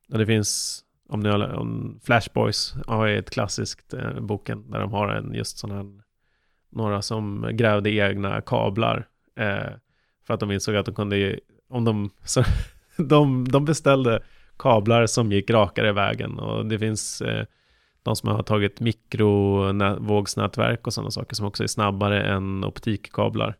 [0.07, 4.79] ja, det finns om ni har om Flashboys har ja, ett klassiskt eh, boken där
[4.79, 5.85] de har en just sån här
[6.69, 9.69] några som grävde egna kablar eh,
[10.23, 12.43] för att de insåg att de kunde om de så,
[12.97, 14.23] de, de beställde
[14.59, 17.45] kablar som gick rakare vägen och det finns eh,
[18.03, 23.55] de som har tagit mikrovågsnätverk och sådana saker som också är snabbare än optikkablar.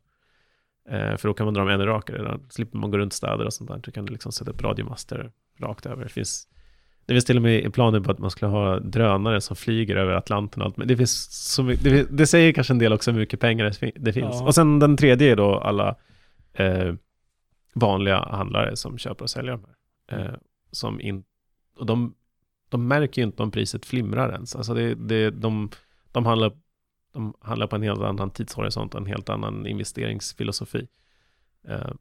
[0.90, 3.46] Eh, för då kan man dra dem ännu rakare, då slipper man gå runt städer
[3.46, 3.82] och sånt där.
[3.86, 6.04] Så kan du liksom sätta upp radiomaster rakt över.
[6.04, 6.48] Det finns,
[7.06, 10.14] det finns till och med planer på att man skulle ha drönare som flyger över
[10.14, 10.78] Atlanten och allt.
[10.78, 13.74] Men det finns så mycket, det, det säger kanske en del också hur mycket pengar
[13.96, 14.36] det finns.
[14.40, 14.46] Ja.
[14.46, 15.96] Och sen den tredje är då alla
[16.54, 16.94] eh,
[17.74, 19.76] vanliga handlare som köper och säljer de här.
[20.20, 20.36] Eh,
[20.72, 21.24] som in,
[21.78, 22.16] och de,
[22.70, 24.56] de märker ju inte om priset flimrar ens.
[24.56, 25.70] Alltså det, det, de,
[26.12, 26.52] de, handlar,
[27.14, 30.88] de handlar på en helt annan tidshorisont, en helt annan investeringsfilosofi.
[31.68, 31.92] Eh,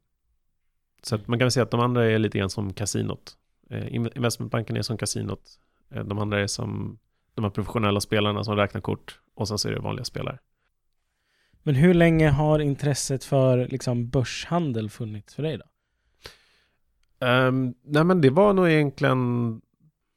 [1.02, 3.36] så man kan väl säga att de andra är lite grann som kasinot.
[3.70, 5.60] Eh, in- investmentbanken är som kasinot.
[5.90, 6.98] Eh, de andra är som
[7.34, 10.38] de här professionella spelarna som räknar kort och sen så är det vanliga spelare.
[11.62, 15.64] Men hur länge har intresset för liksom börshandel funnits för dig då?
[17.26, 19.60] Um, nej men det var nog egentligen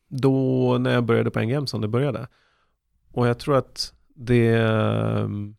[0.08, 2.28] då när jag började på NGM som det började.
[3.12, 5.56] Och jag tror att det, ehm,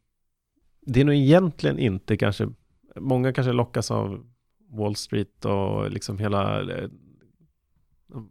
[0.80, 2.48] det är nog egentligen inte kanske,
[2.96, 4.26] många kanske lockas av
[4.70, 6.88] Wall Street och liksom hela, eh,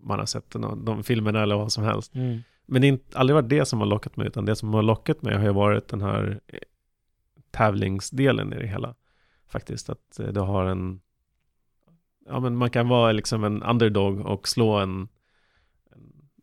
[0.02, 2.16] man har sett de, de filmerna eller vad som helst.
[2.16, 2.40] Mm.
[2.66, 5.22] Men det inte, aldrig varit det som har lockat mig, utan det som har lockat
[5.22, 6.40] mig har ju varit den här
[7.54, 8.96] tävlingsdelen i det hela.
[9.48, 11.02] Faktiskt, att eh, du har en,
[12.26, 15.08] ja men man kan vara liksom en underdog och slå en,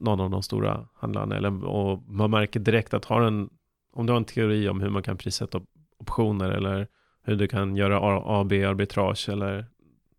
[0.00, 3.50] någon av de stora handlarna, eller, och man märker direkt att har en,
[3.92, 5.68] om du har en teori om hur man kan prissätta op-
[5.98, 6.88] optioner eller
[7.22, 8.00] hur du kan göra
[8.40, 9.66] AB-arbitrage eller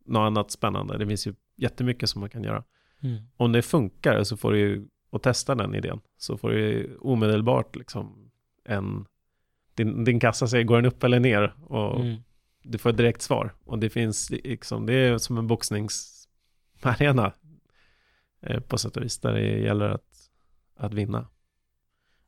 [0.05, 0.97] något annat spännande.
[0.97, 2.63] Det finns ju jättemycket som man kan göra
[3.03, 3.17] Mm.
[3.37, 6.97] om det funkar så får du ju, och testa den idén, så får du ju
[6.97, 8.31] omedelbart liksom
[8.65, 9.05] en,
[9.83, 12.17] din, din kassa säger går den upp eller ner och Mm.
[12.63, 13.53] du får ett direkt svar.
[13.65, 17.33] Och det finns liksom, det är som en boxningsarena
[18.41, 20.29] eh, på sätt och vis, där det gäller att,
[20.77, 21.27] att vinna.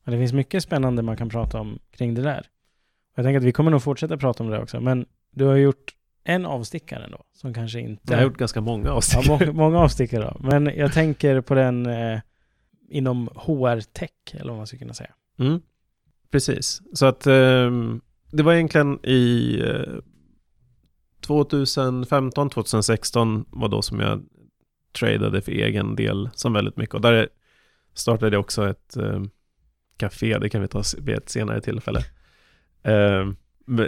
[0.04, 2.48] Men det finns mycket spännande man kan prata om kring det där.
[3.16, 5.96] Jag tänker att vi kommer nog fortsätta prata om det också, men du har gjort
[6.24, 8.14] en avstickare ändå, som kanske inte...
[8.14, 9.38] Jag har gjort ganska många avstickare.
[9.40, 10.48] Ja, må många avstickare då.
[10.50, 12.20] Men jag tänker på den eh,
[12.90, 15.14] inom HR-tech, eller vad man skulle kunna säga.
[15.40, 15.62] Mm.
[16.34, 17.72] Precis, så att eh,
[18.32, 20.00] det var egentligen i eh,
[21.22, 24.24] 2015, 2016 var då som jag
[24.92, 26.96] tradade för egen del som väldigt mycket.
[26.96, 27.30] Och där
[27.94, 29.22] startade jag också ett eh,
[29.98, 32.00] café, det kan vi ta vid ett senare tillfälle.
[32.84, 33.28] Eh,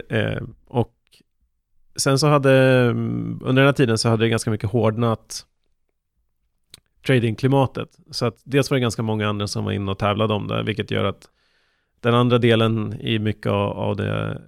[0.09, 0.95] eh, och
[1.95, 5.45] sen så hade, under den här tiden så hade det ganska mycket hårdnat
[7.05, 7.89] tradingklimatet.
[8.11, 10.63] Så att dels var det ganska många andra som var inne och tävlade om det,
[10.63, 11.29] vilket gör att
[12.05, 14.41] den andra delen i mycket av det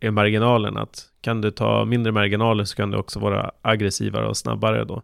[0.00, 0.76] är marginalen.
[0.76, 5.02] Att kan du ta mindre marginaler så kan du också vara aggressivare och snabbare då.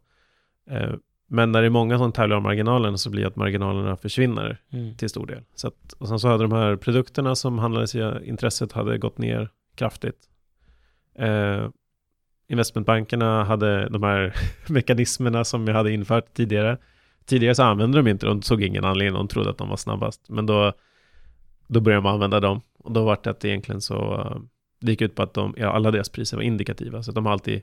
[0.70, 0.92] Eh,
[1.26, 4.60] men när det är många som tävlar om marginalen så blir det att marginalerna försvinner
[4.72, 4.96] mm.
[4.96, 5.42] till stor del.
[5.54, 9.18] Så att, och sen så hade de här produkterna som handlades i intresset hade gått
[9.18, 10.18] ner kraftigt.
[11.18, 11.68] Eh,
[12.48, 14.34] investmentbankerna hade de här
[14.68, 16.78] mekanismerna som jag hade infört tidigare.
[17.26, 20.28] Tidigare så använde de inte, de såg ingen anledning, de trodde att de var snabbast.
[20.28, 20.72] Men då,
[21.66, 22.60] då började man använda dem.
[22.78, 24.26] Och då var det att egentligen så,
[24.80, 27.02] det gick ut på att de, ja, alla deras priser var indikativa.
[27.02, 27.62] Så de har alltid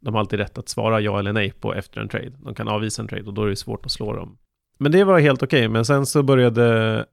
[0.00, 2.32] de har alltid rätt att svara ja eller nej på efter en trade.
[2.42, 4.38] De kan avvisa en trade och då är det svårt att slå dem.
[4.78, 5.68] Men det var helt okej, okay.
[5.68, 7.06] men sen så började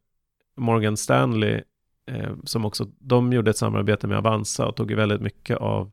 [0.58, 1.62] Morgan Stanley,
[2.12, 5.92] eh, som också, de gjorde ett samarbete med Avanza och tog väldigt mycket av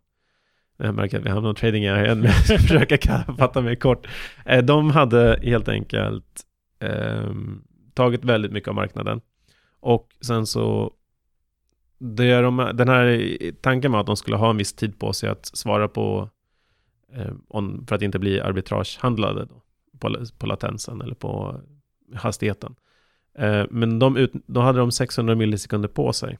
[0.76, 4.06] jag märker att vi hamnar i trading här igen, men jag försöker fatta mig kort.
[4.44, 6.42] Eh, de hade helt enkelt
[6.80, 7.30] eh,
[7.94, 9.20] tagit väldigt mycket av marknaden.
[9.80, 10.92] Och sen så,
[11.98, 15.28] det de, den här tanken var att de skulle ha en viss tid på sig
[15.28, 16.30] att svara på
[17.12, 19.62] eh, on, för att inte bli arbitragehandlade då,
[19.98, 21.60] på, på latensen eller på
[22.14, 22.74] hastigheten.
[23.34, 26.38] Eh, men de, ut, då hade de 600 millisekunder på sig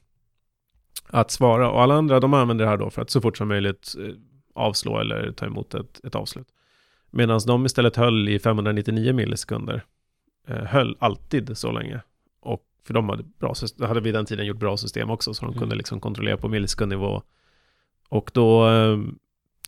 [1.07, 3.49] att svara och alla andra de använder det här då för att så fort som
[3.49, 4.15] möjligt eh,
[4.55, 6.49] avslå eller ta emot ett, ett avslut.
[7.11, 9.85] Medan de istället höll i 599 millisekunder.
[10.47, 12.01] Eh, höll alltid så länge.
[12.89, 15.59] För de hade, bra, hade vid den tiden gjort bra system också, så de mm.
[15.59, 17.23] kunde liksom kontrollera på millisekundnivå.
[18.09, 18.99] Och då eh,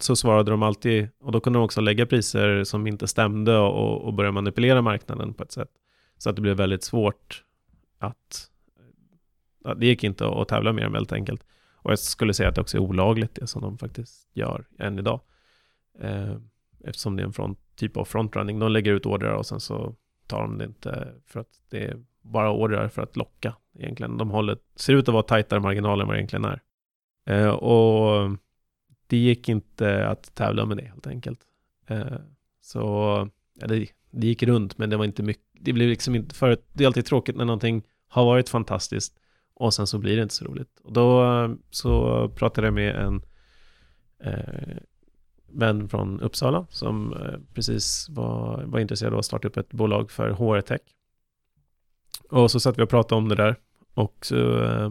[0.01, 4.03] så svarade de alltid, och då kunde de också lägga priser som inte stämde och,
[4.03, 5.69] och börja manipulera marknaden på ett sätt.
[6.19, 7.45] Så att det blev väldigt svårt
[7.99, 8.51] att,
[9.65, 11.45] att det gick inte att tävla med dem helt enkelt.
[11.75, 14.99] Och jag skulle säga att det också är olagligt det som de faktiskt gör än
[14.99, 15.21] idag.
[16.01, 16.37] Eh,
[16.85, 18.59] eftersom det är en front, typ av frontrunning.
[18.59, 19.95] De lägger ut ordrar och sen så
[20.27, 24.19] tar de det inte för att det är bara ordrar för att locka egentligen.
[24.19, 26.61] De håller, ser ut att vara tajtare marginaler än vad det egentligen är.
[27.27, 28.31] Eh, och
[29.07, 31.41] det gick inte att tävla med det helt enkelt.
[31.87, 32.17] Eh,
[32.61, 32.81] så
[33.61, 35.45] ja, det, det, gick runt, men det var inte mycket.
[35.53, 39.21] Det blev liksom inte för Det är alltid tråkigt när någonting har varit fantastiskt
[39.55, 40.81] och sen så blir det inte så roligt.
[40.85, 43.23] Och då så pratade jag med en
[44.21, 44.77] eh,
[45.53, 50.11] vän från Uppsala som eh, precis var, var intresserad av att starta upp ett bolag
[50.11, 50.81] för HR-tech.
[52.31, 53.57] Och så satt vi och pratade om det där
[53.95, 54.91] och så, eh,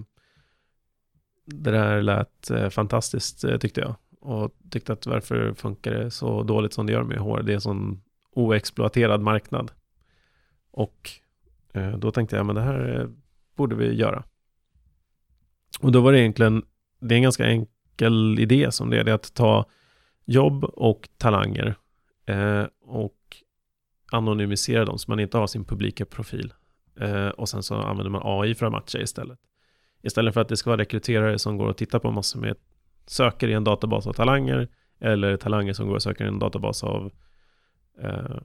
[1.46, 6.44] det där lät eh, fantastiskt eh, tyckte jag och tyckte att varför funkar det så
[6.44, 7.44] dåligt som det gör med HR?
[7.44, 9.72] Det är en sån oexploaterad marknad.
[10.72, 11.10] Och
[11.98, 13.10] då tänkte jag, men det här
[13.56, 14.24] borde vi göra.
[15.80, 16.64] Och då var det egentligen,
[17.00, 19.66] det är en ganska enkel idé som det är, det är att ta
[20.26, 21.76] jobb och talanger
[22.26, 23.38] eh, och
[24.12, 26.54] anonymisera dem så man inte har sin publika profil.
[27.00, 29.40] Eh, och sen så använder man AI för att matcha istället.
[30.02, 32.56] Istället för att det ska vara rekryterare som går och tittar på massor med
[33.06, 34.68] söker i en databas av talanger
[35.00, 37.12] eller talanger som går och söker i en databas av
[38.02, 38.38] eh,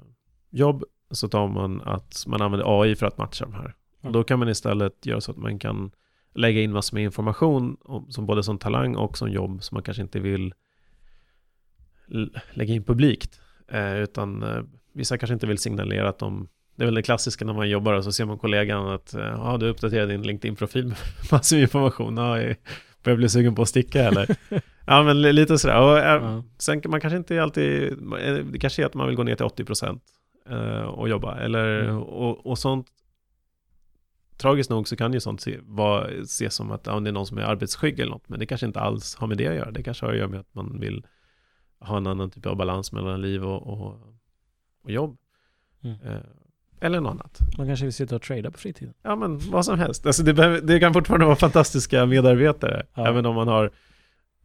[0.51, 3.75] jobb så tar man att man använder AI för att matcha de här.
[4.01, 4.13] Mm.
[4.13, 5.91] Då kan man istället göra så att man kan
[6.35, 9.83] lägga in massor med information om, som både som talang och som jobb som man
[9.83, 10.55] kanske inte vill
[12.53, 13.41] lägga in publikt.
[13.69, 14.63] Eh, utan eh,
[14.93, 17.93] vissa kanske inte vill signalera att de det är väl det klassiska när man jobbar
[17.93, 20.97] och så ser man kollegan att eh, ja, du uppdaterar din LinkedIn-profil med
[21.33, 22.17] massor med information.
[22.17, 22.55] Ja,
[23.05, 24.37] börjar bli sugen på att sticka eller?
[24.87, 25.81] ja, men lite sådär.
[25.81, 26.43] Och, äh, ja.
[26.59, 29.47] Sen man kanske inte alltid, eh, det kanske är att man vill gå ner till
[29.47, 30.01] 80%
[30.51, 31.39] eh, och jobba.
[31.39, 31.99] Eller, mm.
[31.99, 32.87] och, och sånt,
[34.37, 37.27] tragiskt nog så kan ju sånt se, var, ses som att ja, det är någon
[37.27, 38.29] som är arbetsskygg eller något.
[38.29, 39.71] Men det kanske inte alls har med det att göra.
[39.71, 41.07] Det kanske har att göra med att man vill
[41.81, 44.01] ha en annan typ av balans mellan liv och, och,
[44.83, 45.17] och jobb.
[45.83, 45.97] Mm.
[46.05, 46.21] Eh,
[46.85, 47.39] eller något annat.
[47.59, 48.95] Man kanske vill sitta och trada på fritiden.
[49.03, 50.07] Ja, men vad som helst.
[50.07, 53.09] Alltså det, behöver, det kan fortfarande vara fantastiska medarbetare, ja.
[53.09, 53.71] även om man har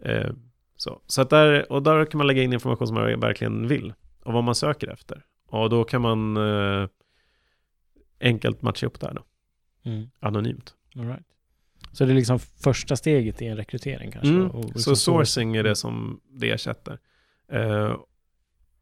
[0.03, 0.31] eh,
[0.75, 1.01] så.
[1.07, 4.33] Så att där, och där kan man lägga in information som man verkligen vill och
[4.33, 5.25] vad man söker efter.
[5.47, 6.87] Och då kan man eh,
[8.19, 9.23] enkelt matcha upp det här då.
[9.89, 10.09] Mm.
[10.19, 10.73] anonymt.
[10.95, 11.25] All right.
[11.91, 14.29] Så det är liksom första steget i en rekrytering kanske?
[14.29, 14.51] Mm.
[14.51, 16.99] Så liksom få- sourcing är det som det ersätter.
[17.51, 17.95] Eh,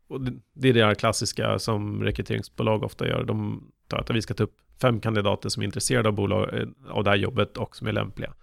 [0.07, 0.21] och
[0.53, 3.23] det, är det här klassiska som rekryteringsbolag ofta gör.
[3.23, 6.67] De tar att vi ska ta upp fem kandidater som är intresserade av, bolag, eh,
[6.89, 8.33] av det här jobbet och som är lämpliga.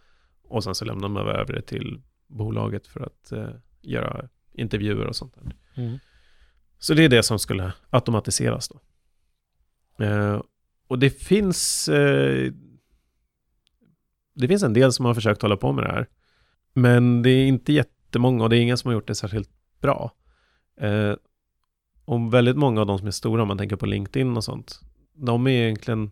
[0.42, 3.48] Och sen så lämnar de över det till bolaget för att eh,
[3.82, 5.56] göra intervjuer och sånt där.
[5.82, 5.98] Mm.
[6.78, 8.80] Så det är det som skulle automatiseras då.
[10.04, 10.42] Eh,
[10.86, 12.52] och det finns, eh,
[14.34, 16.08] det finns en del som har försökt hålla på med det här.
[16.72, 19.50] Men det är inte jättemånga och det är ingen som har gjort det särskilt
[19.80, 20.12] bra.
[22.04, 24.80] Och väldigt många av de som är stora, om man tänker på LinkedIn och sånt,
[25.14, 26.10] de är egentligen,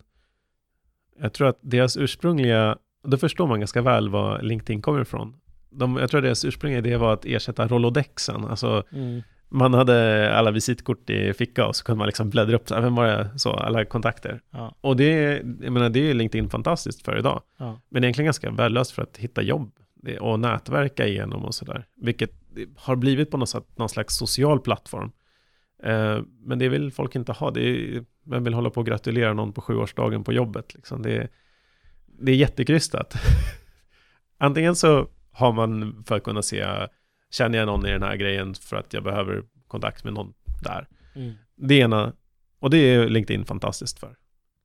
[1.19, 5.35] jag tror att deras ursprungliga, då förstår man ganska väl var LinkedIn kommer ifrån.
[5.69, 9.21] De, jag tror att deras ursprungliga idé var att ersätta Rolodexen, alltså Mm.
[9.49, 12.81] man hade alla visitkort i ficka och så kunde man liksom bläddra upp, så här,
[12.81, 14.41] vem var det, så, alla kontakter.
[14.51, 14.75] Ja.
[14.81, 17.41] Och det, jag menar, det är LinkedIn fantastiskt för idag.
[17.57, 17.79] Ja.
[17.89, 19.71] Men det är egentligen ganska värdelöst för att hitta jobb
[20.19, 21.85] och nätverka igenom och sådär.
[21.95, 22.31] Vilket
[22.75, 25.11] har blivit på något sätt någon slags social plattform.
[25.83, 27.51] Eh, men det vill folk inte ha.
[27.51, 30.73] Det är, vem vill hålla på och gratulera någon på sjuårsdagen på jobbet?
[30.73, 31.01] Liksom.
[31.01, 31.29] Det, är-
[32.19, 33.13] det är jättekrystat.
[34.37, 36.65] Antingen så har man för att kunna se,
[37.31, 40.87] känner jag någon i den här grejen för att jag behöver kontakt med någon där.
[41.15, 41.33] Mm.
[41.55, 42.13] Det ena,
[42.59, 44.15] och det är LinkedIn fantastiskt för.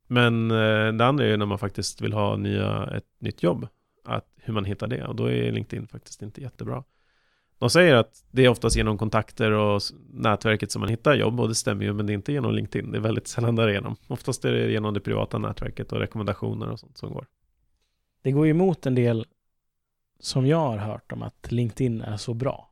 [0.07, 3.68] Men eh, det andra är när man faktiskt vill ha nya, ett nytt jobb.
[4.04, 5.04] Att, hur man hittar det.
[5.04, 6.85] Och då är LinkedIn faktiskt inte jättebra.
[7.59, 11.40] De säger att det är oftast genom kontakter och nätverket som man hittar jobb.
[11.40, 12.92] Och det stämmer ju, men det är inte genom LinkedIn.
[12.92, 13.97] Det är väldigt sällan därigenom.
[14.07, 17.27] Oftast är det genom det privata nätverket och rekommendationer och sånt som går.
[18.23, 19.27] Det går ju emot en del
[20.21, 22.71] som jag har hört om att LinkedIn är så bra.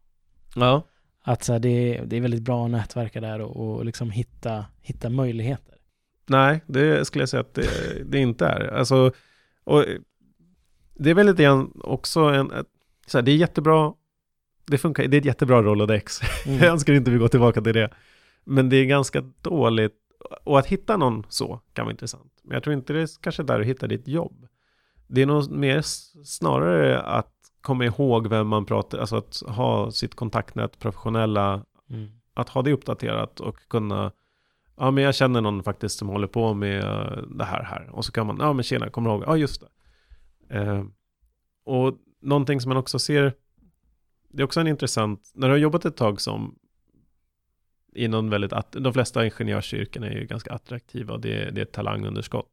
[0.55, 0.83] Ja.
[1.23, 4.11] Att så här, det, är, det är väldigt bra att nätverka där och, och liksom
[4.11, 5.75] hitta, hitta möjligheter.
[6.27, 7.69] Nej, det skulle jag säga att det,
[8.05, 8.69] det inte är.
[8.69, 9.13] Alltså,
[9.65, 9.85] och
[10.95, 12.53] det är väl lite grann också en,
[13.07, 13.93] så här, det är jättebra,
[14.67, 16.21] det funkar, det är ett jättebra Rolodex.
[16.47, 16.59] Mm.
[16.63, 17.91] Jag önskar inte vi går tillbaka till det.
[18.45, 19.95] Men det är ganska dåligt,
[20.45, 22.33] och att hitta någon så kan vara intressant.
[22.43, 24.47] Men jag tror inte det är kanske där du hittar ditt jobb.
[25.07, 25.83] Det är nog mer
[26.25, 32.09] snarare att komma ihåg vem man pratar, alltså att ha sitt kontaktnät, professionella Mm.
[32.35, 34.13] att ha det uppdaterat och kunna
[34.77, 36.85] Ja men jag känner någon faktiskt som håller på med
[37.29, 39.25] det här här Och så kan man, ja men tjena, kommer du ihåg?
[39.27, 39.69] Ja just det
[40.59, 40.85] eh,
[41.65, 43.35] Och någonting som man också ser
[44.37, 46.59] Det är också en intressant När du har jobbat ett tag som
[47.95, 51.63] I någon väldigt, de flesta ingenjörsyrken är ju ganska attraktiva och det, är- det är
[51.63, 52.51] ett talangunderskott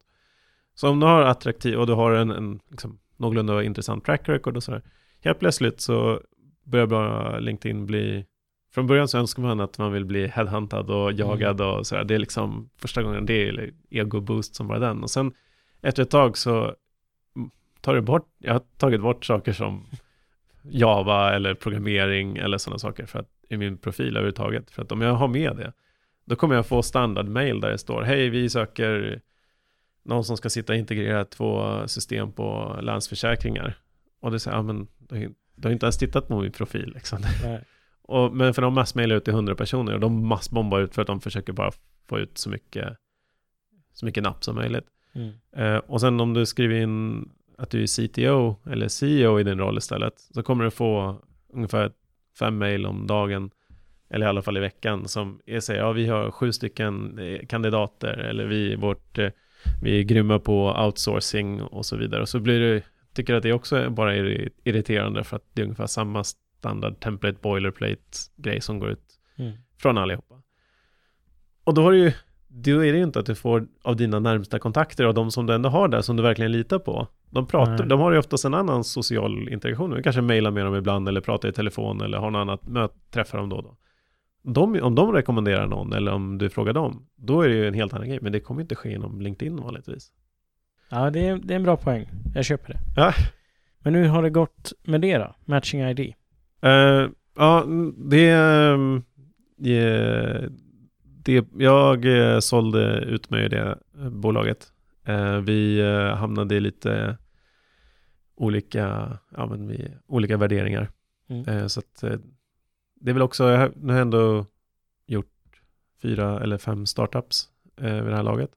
[0.76, 4.58] Så om du har attraktiv och du har en, en liksom, någorlunda intressant track record
[4.58, 4.82] och sådär
[5.22, 6.22] Helt plötsligt så
[6.64, 8.26] börjar bara LinkedIn bli
[8.74, 12.04] från början så önskar man att man vill bli headhuntad och jagad och sådär.
[12.04, 15.04] Det är liksom första gången det är ego-boost som bara den.
[15.04, 15.34] Och sen
[15.82, 16.76] efter ett tag så
[17.82, 19.86] tar det bort, jag har tagit bort saker som
[20.64, 24.72] Java eller programmering eller sådana saker för att, i min profil överhuvudtaget.
[24.72, 25.74] För att om jag har med det,
[26.26, 29.22] då kommer jag få standardmail där det står Hej, vi söker
[30.04, 33.78] någon som ska sitta och integrera två system på Länsförsäkringar.
[34.20, 34.88] Och det säger, ja men
[35.56, 37.20] du har inte ens tittat på min profil liksom.
[38.06, 41.08] Och, men för de massmailar ut till 100 personer och de massbombar ut för att
[41.08, 41.72] de försöker bara
[42.10, 42.98] få ut så mycket,
[43.94, 44.86] så mycket napp som möjligt.
[45.14, 45.34] Mm.
[45.56, 47.30] Eh, och sen om du skriver in
[47.64, 51.22] att du är CTO eller CEO i din roll istället så kommer du få
[51.54, 51.92] ungefär
[52.40, 53.52] fem mail om dagen
[54.10, 57.46] eller i alla fall i veckan som är säger ja vi har sju stycken eh,
[57.46, 59.30] kandidater eller vi, vårt, eh,
[59.82, 62.82] vi är grymma på outsourcing och så vidare och så blir du
[63.14, 67.38] tycker att det också bara är irriterande för att det är ungefär samma standard template
[67.42, 68.02] boilerplate
[68.36, 69.54] grej som går ut Mm.
[69.78, 70.36] från allihopa.
[71.64, 72.12] Och då har du ju,
[72.48, 75.46] då är det ju inte att du får av dina närmsta kontakter och de som
[75.46, 77.08] du ändå har där som du verkligen litar på.
[77.34, 77.88] De, pratar, Nej.
[77.88, 79.90] de har ju oftast en annan social interaktion.
[79.90, 82.96] Du kanske mejlar med dem ibland eller pratar i telefon eller har något annat möte,
[83.12, 83.78] träffar dem då och då.
[84.54, 87.74] De, om de rekommenderar någon eller om du frågar dem, då är det ju en
[87.74, 88.20] helt annan grej.
[88.22, 90.12] Men det kommer inte ske genom LinkedIn vanligtvis.
[90.90, 92.08] Ja, det är, det är en bra poäng.
[92.36, 92.80] Jag köper det.
[92.96, 93.14] Ja.
[93.80, 95.36] Men hur har det gått med det då?
[95.46, 96.14] Matching ID?
[96.62, 97.08] Eh,
[97.38, 97.66] ja,
[97.98, 99.04] det, ehm,
[99.58, 100.50] det,
[101.04, 101.46] det...
[101.58, 103.78] Jag eh, sålde ut mig i det
[104.12, 104.68] bolaget.
[105.06, 105.82] Eh, vi
[106.18, 107.18] hamnade i lite
[108.36, 110.90] olika, ja, men vi, olika värderingar.
[111.28, 111.48] Mm.
[111.48, 112.16] Eh, så att eh,
[112.96, 114.46] det är väl också, jag har, nu har jag ändå
[115.06, 115.62] gjort
[116.02, 118.52] fyra eller fem startups eh, vid det här laget.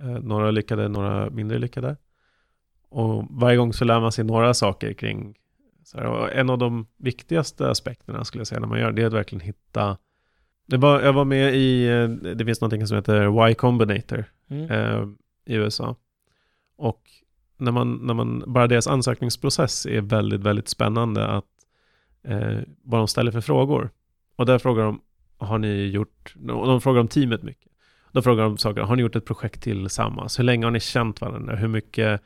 [0.00, 1.96] Eh, några lyckade, några mindre lyckade.
[2.88, 5.38] Och varje gång så lär man sig några saker kring
[5.84, 9.06] så här, en av de viktigaste aspekterna skulle jag säga när man gör det är
[9.06, 9.98] att verkligen hitta
[10.68, 14.70] det var, jag var med i, eh, det finns någonting som heter Y Combinator Mm.
[14.70, 15.08] eh,
[15.44, 15.96] i USA.
[16.76, 17.10] Och
[17.56, 21.44] när man, när man, bara deras ansökningsprocess är väldigt, väldigt spännande att
[22.22, 23.90] eh, vad de ställer för frågor.
[24.36, 25.00] Och där frågar de,
[25.38, 27.72] har ni gjort, och de frågar om teamet mycket.
[28.12, 30.38] Då frågar de saker, har ni gjort ett projekt tillsammans?
[30.38, 31.56] Hur länge har ni känt varandra?
[31.56, 32.22] Hur mycket,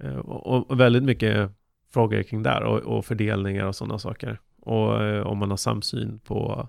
[0.00, 1.50] eh, och, och väldigt mycket
[1.92, 4.40] frågor kring där och, och fördelningar och sådana saker.
[4.60, 6.68] Och eh, om man har samsyn på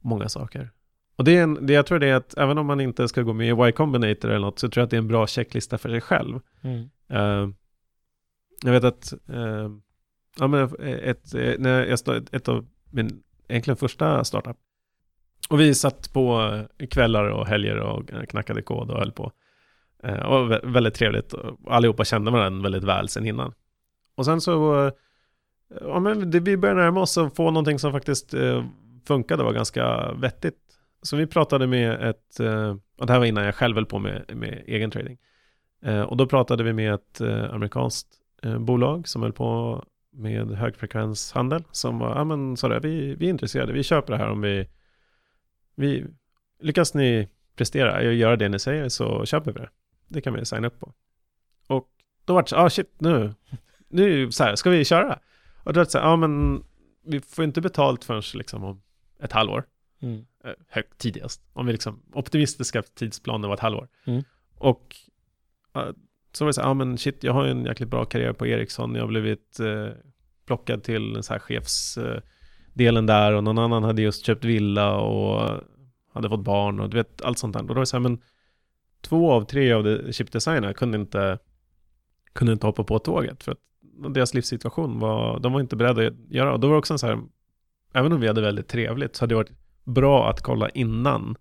[0.00, 0.70] många saker.
[1.16, 3.22] Och det är en, det jag tror det är att även om man inte ska
[3.22, 5.26] gå med i Y Combinator eller något så tror jag att det är en bra
[5.26, 6.40] checklista för sig själv.
[6.62, 6.88] Mm.
[7.12, 7.54] Uh,
[8.64, 9.70] jag vet att, uh,
[10.38, 14.56] ja men ett, när jag stod, ett av min egentligen första startup.
[15.48, 16.50] Och vi satt på
[16.90, 19.32] kvällar och helger och knackade kod och höll på.
[20.06, 21.34] Uh, och väldigt trevligt.
[21.66, 23.52] Allihopa kände varandra väldigt väl sen innan.
[24.14, 24.90] Och sen så,
[25.80, 28.34] ja men det, vi började närma oss och få någonting som faktiskt
[29.06, 30.56] funkade och var ganska vettigt
[31.02, 33.98] så vi pratade med ett, eh, och det här var innan jag själv höll på
[33.98, 35.18] med, med egen trading.
[35.82, 38.08] Eh, och då pratade vi med ett eh, amerikanskt
[38.58, 41.64] bolag som höll på med högfrekvenshandel.
[41.70, 44.68] Som var, ja men sådär, vi, vi är intresserade, vi köper det här om vi,
[45.74, 46.04] vi
[46.60, 49.68] lyckas ni prestera och göra det ni säger så köper vi det.
[50.08, 50.92] Det kan vi signa upp på.
[51.66, 51.88] Och
[52.24, 53.34] då var det så, ah shit, nu,
[53.88, 55.18] nu så här, ska vi köra?
[55.64, 56.64] Och då var det så här, ja men
[57.04, 58.82] vi får inte betalt förrän liksom om
[59.22, 59.64] ett halvår.
[60.00, 60.26] Mm.
[60.44, 61.42] Eh, högt tidigast.
[61.52, 63.88] Om vi liksom, optimistiska tidsplaner var ett halvår.
[64.04, 64.22] Mm.
[64.58, 64.96] Och
[65.76, 65.92] uh,
[66.32, 68.04] så var det så här, ja ah, men shit, jag har ju en jäkligt bra
[68.04, 69.88] karriär på Ericsson, jag har blivit uh,
[70.46, 74.96] plockad till en så här chefsdelen uh, där och någon annan hade just köpt villa
[74.96, 75.60] och
[76.12, 77.60] hade fått barn och du vet, allt sånt där.
[77.60, 78.22] Och då var det så här, men
[79.00, 81.38] två av tre av chipdesignerna kunde inte,
[82.32, 83.58] kunde inte hoppa på tåget för att
[84.14, 86.52] deras livssituation var, de var inte beredda att göra.
[86.52, 87.20] Och då var det också så här,
[87.92, 89.52] även om vi hade väldigt trevligt så hade det varit
[89.86, 91.36] bra att kolla innan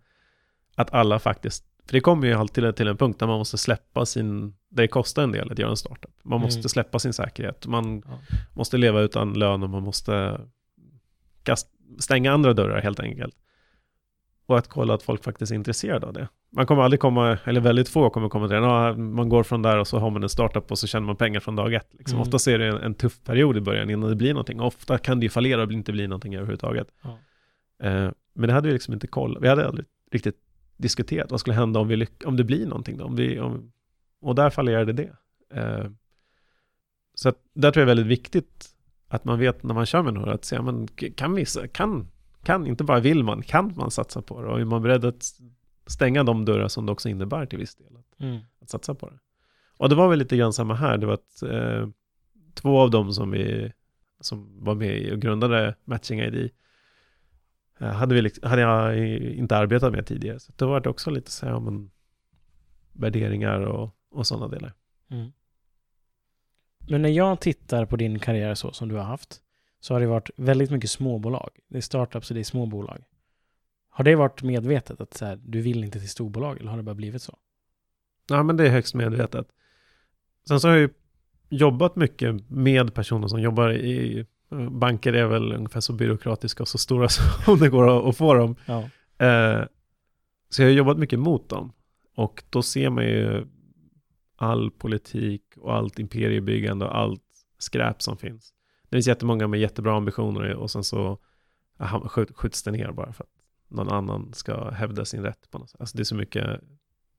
[0.75, 4.05] att alla faktiskt, för det kommer ju alltid till en punkt där man måste släppa
[4.05, 6.11] sin, det kostar en del att göra en startup.
[6.23, 6.69] Man måste mm.
[6.69, 8.19] släppa sin säkerhet, man ja.
[8.53, 10.41] måste leva utan lön och man måste
[11.43, 11.67] kast,
[11.99, 13.35] stänga andra dörrar helt enkelt.
[14.47, 16.27] Och att kolla att folk faktiskt är intresserade av det.
[16.51, 18.95] Man kommer aldrig komma, eller väldigt få kommer komma till det.
[18.97, 21.39] Man går från där och så har man en startup och så tjänar man pengar
[21.39, 21.87] från dag ett.
[21.91, 22.15] Liksom.
[22.15, 22.21] Mm.
[22.21, 24.61] Oftast är det en, en, tuff period i början innan det blir någonting.
[24.61, 26.87] Ofta kan det ju fallera och inte bli någonting överhuvudtaget.
[27.03, 27.17] Ja.
[27.87, 29.37] Eh, men det hade vi liksom inte koll.
[29.41, 30.37] Vi hade aldrig riktigt
[30.77, 33.05] diskuterat vad skulle hända om, vi om det blir någonting då.
[33.05, 33.71] Om vi, om,
[34.21, 35.15] och där fallerade det.
[35.53, 35.89] Eh,
[37.13, 38.69] så att där tror jag är väldigt viktigt
[39.07, 42.07] att man vet när man kör med några att säga, men kan vi, kan,
[42.43, 44.47] kan, inte bara vill man, kan man satsa på det?
[44.47, 45.23] Och är man beredd att
[45.87, 48.39] stänga de dörrar som det också innebär till viss del att, mm.
[48.61, 49.19] att satsa på det?
[49.77, 51.89] Och det var väl lite grann samma här, det var att eh,
[52.53, 53.71] två av dem som vi
[54.19, 56.51] som var med och grundade Matching ID
[57.79, 60.39] hade, vi, hade jag inte arbetat med tidigare.
[60.39, 61.91] Så det var också lite så här, men,
[62.93, 64.73] värderingar och, och sådana delar.
[65.11, 65.31] Mm.
[66.87, 69.41] Men när jag tittar på din karriär så som du har haft
[69.79, 71.49] så har det varit väldigt mycket småbolag.
[71.67, 73.03] Det är startups och det är småbolag.
[73.89, 76.83] Har det varit medvetet att så här, du vill inte till storbolag eller har det
[76.83, 77.37] bara blivit så?
[78.29, 79.47] Ja, men det är högst medvetet.
[80.47, 80.89] Sen så har jag ju
[81.49, 86.77] jobbat mycket med personer som jobbar i Banker är väl ungefär så byråkratiska och så
[86.77, 87.09] stora
[87.45, 88.55] som det går att få dem.
[88.65, 88.79] Ja.
[89.25, 89.65] Eh,
[90.49, 91.71] så jag har jobbat mycket mot dem.
[92.15, 93.45] Och då ser man ju
[94.35, 97.21] all politik och allt imperiebyggande och allt
[97.57, 98.53] skräp som finns.
[98.89, 101.17] Det finns jättemånga med jättebra ambitioner och sen så
[101.79, 103.29] aha, skjuts det ner bara för att
[103.67, 105.81] någon annan ska hävda sin rätt på något sätt.
[105.81, 106.61] Alltså det är så mycket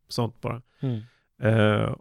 [0.09, 0.63] sånt bara.
[0.81, 1.01] Mm.
[1.39, 1.95] Eh,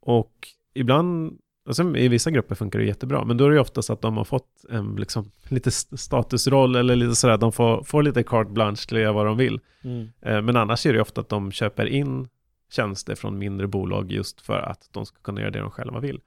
[0.00, 3.60] och ibland och sen i vissa grupper funkar det jättebra, men då är det ju
[3.60, 8.02] oftast att de har fått en liksom, lite statusroll eller lite sådär, de får, får
[8.02, 9.60] lite carte blanche till att göra vad de vill.
[9.82, 10.08] Mm.
[10.20, 12.28] Eh, men annars är det ju ofta att de köper in
[12.70, 16.20] tjänster från mindre bolag just för att de ska kunna göra det de själva vill.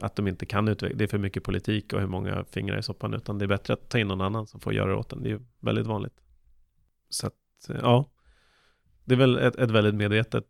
[0.00, 2.82] Att de inte kan utveckla, det är för mycket politik och hur många fingrar i
[2.82, 5.12] soppan, utan det är bättre att ta in någon annan som får göra det åt
[5.12, 5.22] en.
[5.22, 6.20] Det är ju väldigt vanligt.
[7.08, 8.10] Så att, eh, ja,
[9.04, 10.46] det är väl ett, ett väldigt medvetet,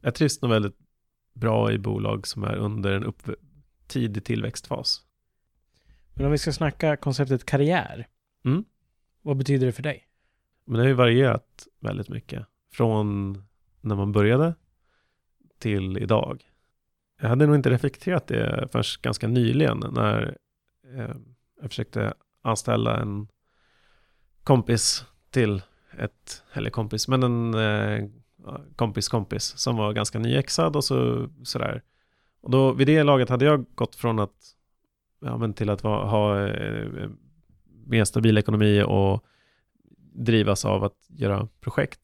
[0.00, 0.76] jag trivs nog väldigt
[1.32, 3.30] bra i bolag som är under en upp
[3.86, 5.02] tidig tillväxtfas.
[6.14, 8.08] Men om vi ska snacka konceptet karriär,
[8.44, 8.64] mm.
[9.22, 10.06] vad betyder det för dig?
[10.64, 12.46] Men det har ju varierat väldigt mycket.
[12.72, 13.32] Från
[13.80, 14.54] när man började
[15.58, 16.42] till idag.
[17.20, 20.36] Jag hade nog inte reflekterat det först ganska nyligen när
[20.94, 21.14] eh,
[21.60, 23.28] jag försökte anställa en
[24.42, 25.62] kompis till
[25.98, 28.08] ett, eller kompis, men en eh,
[28.76, 31.82] kompis kompis som var ganska nyexad och så sådär.
[32.40, 34.34] Och då vid det laget hade jag gått från att,
[35.20, 37.08] ja men till att va, ha eh,
[37.86, 39.24] mer stabil ekonomi och
[40.12, 42.00] drivas av att göra projekt.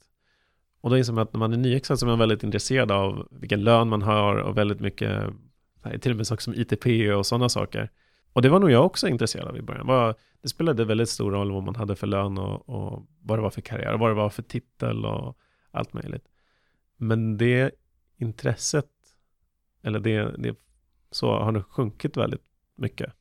[0.80, 3.28] Och då inser man att när man är nyexad så är man väldigt intresserad av
[3.30, 5.24] vilken lön man har och väldigt mycket,
[6.00, 7.90] till och med saker som ITP och sådana saker.
[8.32, 10.14] Och det var nog jag också intresserad av i början.
[10.42, 13.50] Det spelade väldigt stor roll vad man hade för lön och, och vad det var
[13.50, 15.38] för karriär och vad det var för titel och
[15.76, 16.28] allt möjligt.
[16.96, 17.74] Men det
[18.16, 18.90] intresset,
[19.82, 20.56] eller det, det
[21.10, 22.44] så har nog sjunkit väldigt
[22.76, 23.12] mycket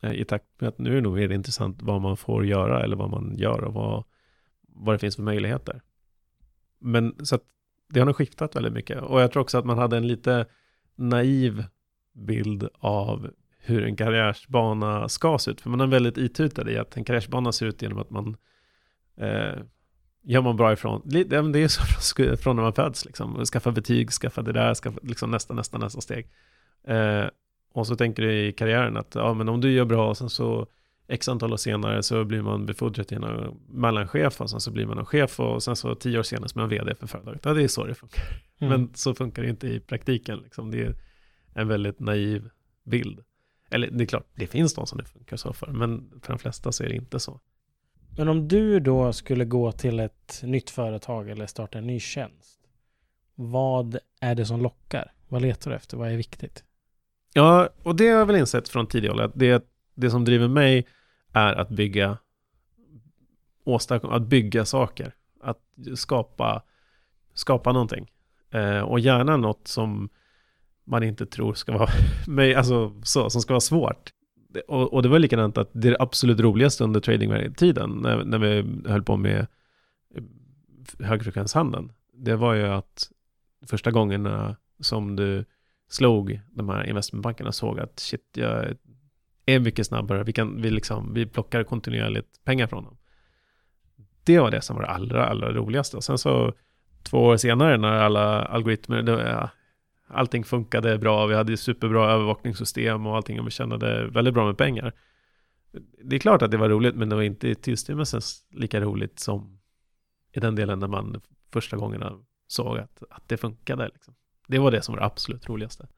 [0.00, 2.84] eh, i takt med att nu är det nog mer intressant vad man får göra
[2.84, 4.04] eller vad man gör och vad,
[4.62, 5.82] vad det finns för möjligheter.
[6.78, 7.44] Men så att
[7.88, 10.46] det har nog skiftat väldigt mycket och jag tror också att man hade en lite
[10.94, 11.64] naiv
[12.12, 15.60] bild av hur en karriärsbana ska se ut.
[15.60, 18.36] För man är väldigt itutad i att en karriärsbana ser ut genom att man
[19.16, 19.62] eh,
[20.26, 21.02] gör man bra ifrån.
[21.04, 23.44] Det är så från när man föds liksom.
[23.44, 26.26] Skaffa betyg, skaffa det där, skaffa liksom nästa, nästa, nästa steg.
[26.86, 27.24] Eh,
[27.72, 30.30] och så tänker du i karriären att ja, men om du gör bra och sen
[30.30, 30.66] så
[31.08, 34.86] x antal år senare så blir man befordrad till en mellanchef och sen så blir
[34.86, 37.44] man en chef och sen så tio år senare så är man vd för företaget.
[37.44, 38.24] Ja, det är så det funkar.
[38.58, 38.70] Mm.
[38.70, 40.38] Men så funkar det inte i praktiken.
[40.38, 40.70] Liksom.
[40.70, 40.94] Det är
[41.54, 42.50] en väldigt naiv
[42.84, 43.20] bild.
[43.70, 46.38] Eller det är klart, det finns de som det funkar så för, men för de
[46.38, 47.40] flesta så är det inte så.
[48.16, 52.60] Men om du då skulle gå till ett nytt företag eller starta en ny tjänst,
[53.34, 55.12] vad är det som lockar?
[55.28, 55.96] Vad letar du efter?
[55.96, 56.64] Vad är viktigt?
[57.32, 59.64] Ja, och det har jag väl insett från tidigare att det,
[59.94, 60.86] det som driver mig
[61.32, 62.18] är att bygga
[63.64, 65.60] åstadkomma, att bygga saker, att
[65.94, 66.62] skapa,
[67.34, 68.10] skapa någonting.
[68.50, 70.08] Eh, och gärna något som
[70.84, 71.90] man inte tror ska vara,
[72.56, 74.12] alltså så, som ska vara svårt.
[74.68, 79.02] Och, och det var likadant att det absolut roligaste under tradingtiden, när, när vi höll
[79.02, 79.46] på med
[80.14, 80.22] eh,
[81.06, 83.10] högfrekvenshandeln, det var ju att
[83.66, 85.44] första gångerna som du
[85.88, 88.74] slog de här investmentbankerna såg att shit, jag
[89.46, 92.96] är mycket snabbare, vi, kan, vi, liksom, vi plockar kontinuerligt pengar från dem.
[94.24, 95.96] Det var det som var det allra, allra roligaste.
[95.96, 96.52] Och sen så
[97.02, 99.02] två år senare när alla algoritmer,
[100.06, 104.58] allting funkade bra, vi hade superbra övervakningssystem och allting och vi tjänade väldigt bra med
[104.58, 104.92] pengar.
[106.04, 109.18] Det är klart att det var roligt, men det var inte i tillstymmelsen lika roligt
[109.18, 109.60] som
[110.32, 111.20] i den delen när man
[111.52, 113.88] första gångerna såg att, att det funkade.
[113.88, 114.14] Liksom.
[114.48, 115.88] Det var det som var det absolut roligaste.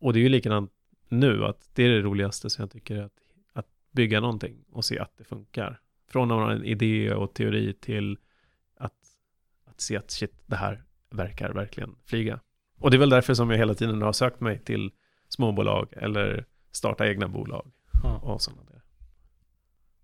[0.00, 0.72] Och det är ju likadant
[1.08, 3.12] nu, att det är det roligaste som jag tycker, att,
[3.52, 5.80] att bygga någonting och se att det funkar.
[6.08, 8.18] Från att ha en idé och teori till
[8.76, 8.92] att,
[9.64, 12.40] att se att shit, det här verkar verkligen flyga.
[12.84, 14.90] Och det är väl därför som jag hela tiden har sökt mig till
[15.28, 17.72] småbolag eller starta egna bolag
[18.02, 18.18] ja.
[18.18, 18.82] och sådana där.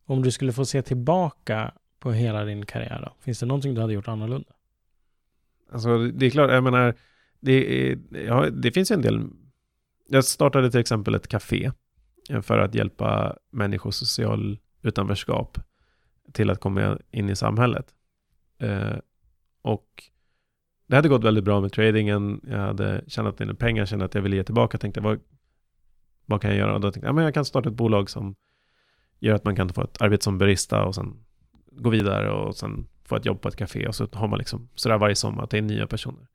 [0.04, 3.16] Om du skulle få se tillbaka på hela din karriär då?
[3.20, 4.52] Finns det någonting du hade gjort annorlunda?
[5.72, 6.94] Alltså det är klart, jag menar,
[7.40, 7.52] det,
[7.90, 9.28] är, ja, det finns ju en del.
[10.08, 11.72] Jag startade till exempel ett café
[12.42, 15.58] för att hjälpa människor social utanförskap
[16.32, 17.86] till att komma in i samhället.
[18.58, 18.96] Eh,
[19.62, 20.10] och
[20.90, 22.40] det hade gått väldigt bra med tradingen.
[22.48, 24.74] Jag hade tjänat in pengar, kände att jag ville ge tillbaka.
[24.74, 25.20] Jag tänkte, vad,
[26.26, 26.74] vad kan jag göra?
[26.74, 28.34] Och då tänkte jag, men jag kan starta ett bolag som
[29.18, 31.16] gör att man kan få ett arbete som barista och sen
[31.72, 34.68] gå vidare och sen få ett jobb på ett café och så har man liksom
[34.74, 36.26] sådär varje sommar att det är nya personer.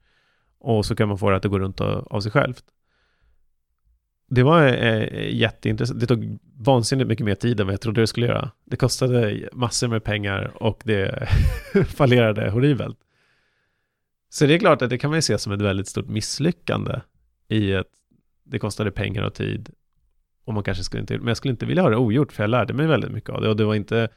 [0.59, 2.63] Och så kan man få det att gå runt av sig självt.
[4.29, 5.99] Det var eh, jätteintressant.
[5.99, 8.51] Det tog vansinnigt mycket mer tid än vad jag trodde det skulle göra.
[8.65, 11.29] Det kostade massor med pengar och det
[11.87, 12.97] fallerade horribelt.
[14.30, 16.99] Så det är klart att det kan man ju se som ett väldigt stort misslyckande
[17.47, 17.88] i att
[18.43, 19.69] det kostade pengar och tid
[20.45, 22.49] och man kanske skulle inte, men jag skulle inte vilja ha det ogjort för jag
[22.49, 24.09] lärde mig väldigt mycket av det och det var inte,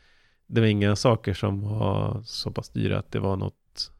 [0.46, 3.92] det var inga saker som var så pass dyra att det var något,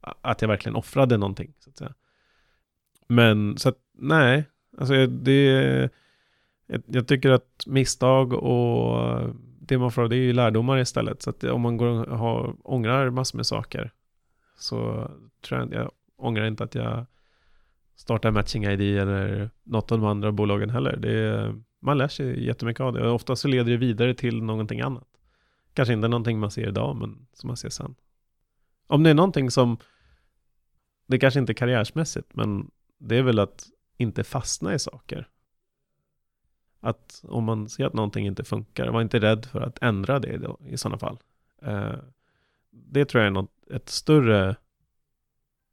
[0.00, 1.94] att jag verkligen offrade någonting så att säga.
[3.08, 4.44] Men så att nej,
[4.78, 5.42] alltså det,
[6.66, 11.22] jag, jag tycker att misstag och det man får det är ju lärdomar istället.
[11.22, 13.92] Så att om man går och har, ångrar massor med saker
[14.62, 15.10] så
[15.40, 17.06] tror jag, jag ångrar inte att jag
[17.94, 20.96] startar Matching ID eller något av de andra bolagen heller.
[20.96, 24.42] Det är, man lär sig jättemycket av det och ofta så leder det vidare till
[24.42, 25.08] någonting annat.
[25.74, 27.94] Kanske inte någonting man ser idag, men som man ser sen.
[28.86, 29.78] Om det är någonting som,
[31.06, 35.28] det kanske inte är karriärsmässigt, men det är väl att inte fastna i saker.
[36.80, 40.36] Att om man ser att någonting inte funkar, var inte rädd för att ändra det
[40.36, 41.18] då, i sådana fall.
[41.62, 41.94] Eh,
[42.72, 44.56] det tror jag är något, ett större,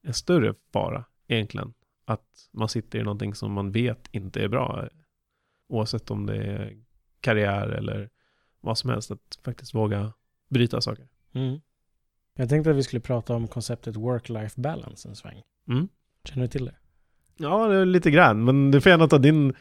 [0.03, 1.73] en större fara egentligen.
[2.05, 4.87] Att man sitter i någonting som man vet inte är bra.
[5.67, 6.77] Oavsett om det är
[7.21, 8.09] karriär eller
[8.61, 9.11] vad som helst.
[9.11, 10.13] Att faktiskt våga
[10.49, 11.07] bryta saker.
[11.33, 11.59] Mm.
[12.35, 15.41] Jag tänkte att vi skulle prata om konceptet work-life balance en sväng.
[15.67, 15.87] Mm.
[16.23, 16.75] Känner du till det?
[17.37, 18.43] Ja, det är lite grann.
[18.43, 19.53] Men du får gärna ta din,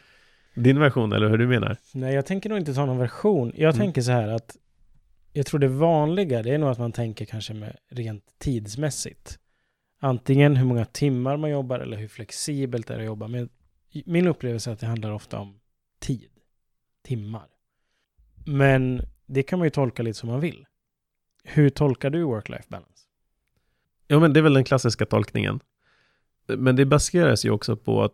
[0.55, 1.77] din version eller hur du menar.
[1.93, 3.51] Nej, jag tänker nog inte ta någon version.
[3.55, 3.77] Jag mm.
[3.77, 4.57] tänker så här att
[5.39, 9.39] jag tror det vanliga, det är nog att man tänker kanske med rent tidsmässigt.
[9.99, 13.27] Antingen hur många timmar man jobbar eller hur flexibelt det är att jobba.
[13.27, 13.49] Men
[14.05, 15.59] min upplevelse är att det handlar ofta om
[15.99, 16.29] tid.
[17.03, 17.47] Timmar.
[18.45, 20.65] Men det kan man ju tolka lite som man vill.
[21.43, 23.03] Hur tolkar du work-life balance?
[24.07, 25.59] Ja, men det är väl den klassiska tolkningen.
[26.47, 28.13] Men det baseras ju också på att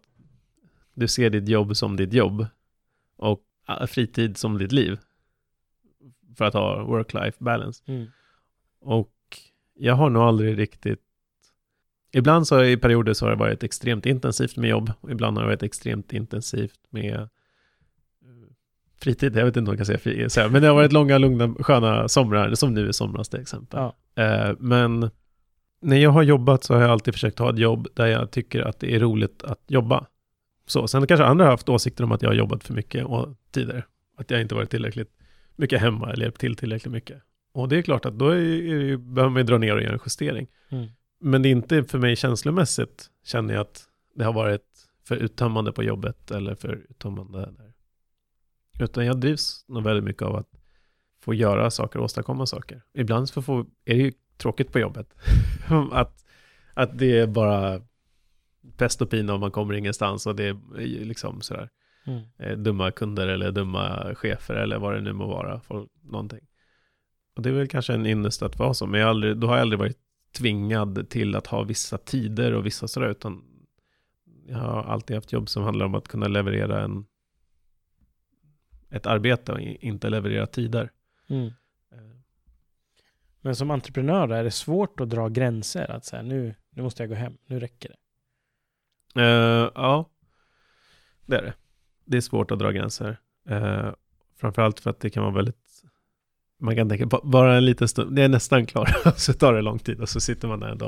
[0.93, 2.47] du ser ditt jobb som ditt jobb
[3.17, 4.99] och äh, fritid som ditt liv.
[6.36, 7.83] För att ha work-life balance.
[7.88, 8.07] Mm.
[8.81, 9.11] Och
[9.73, 11.01] jag har nog aldrig riktigt
[12.17, 15.43] Ibland så i perioder så har det varit extremt intensivt med jobb och ibland har
[15.43, 17.27] det varit extremt intensivt med eh,
[18.97, 19.36] fritid.
[19.36, 22.07] Jag vet inte om jag kan säga fri, men det har varit långa, lugna, sköna
[22.07, 23.79] somrar, som nu i somras till exempel.
[23.79, 24.23] Ja.
[24.23, 25.09] Eh, men
[25.81, 28.61] när jag har jobbat så har jag alltid försökt ha ett jobb där jag tycker
[28.61, 30.05] att det är roligt att jobba.
[30.67, 33.27] Så, sen kanske andra har haft åsikter om att jag har jobbat för mycket och
[33.51, 33.83] tidigare.
[34.17, 35.11] Att jag inte varit tillräckligt
[35.55, 37.21] mycket hemma eller hjälpt till tillräckligt mycket.
[37.53, 39.93] Och det är klart att då är, är behöver man ju dra ner och göra
[39.93, 40.47] en justering.
[40.69, 40.87] Mm.
[41.19, 43.83] Men det är inte för mig känslomässigt, känner jag att
[44.15, 44.61] det har varit
[45.07, 47.73] för uttömmande på jobbet eller för uttömmande där.
[48.79, 50.49] Utan jag drivs nog väldigt mycket av att
[51.21, 52.83] få göra saker och åstadkomma saker.
[52.93, 55.13] Ibland så får, är det ju tråkigt på jobbet.
[55.91, 56.25] att,
[56.73, 57.81] att det är bara
[58.77, 61.69] pest och pina och man kommer ingenstans och det är liksom sådär
[62.05, 62.23] Mm.
[62.37, 65.59] eh, dumma kunder eller dumma chefer eller vad det nu må vara.
[65.59, 66.47] För någonting.
[67.35, 69.53] Och det är väl kanske en ynnest att vara så, men jag aldrig, då har
[69.55, 69.99] jag aldrig varit
[70.37, 73.43] tvingad till att ha vissa tider och vissa sådär, utan
[74.47, 77.05] jag har alltid haft jobb som handlar om att kunna leverera en,
[78.89, 80.91] ett arbete och inte leverera tider.
[81.27, 81.51] Mm.
[83.45, 85.91] Men som entreprenör är det svårt att dra gränser.
[85.91, 89.21] Att säga nu, nu måste jag gå hem, nu räcker det.
[89.21, 90.09] Eh, ja,
[91.25, 91.53] det är det.
[92.05, 93.17] Det är svårt att dra gränser.
[93.49, 93.89] Eh,
[94.37, 95.65] framförallt för att det kan vara väldigt
[96.59, 99.79] man kan tänka, bara en liten stund, det är nästan klar, så tar det lång
[99.79, 100.85] tid och så sitter man där ändå.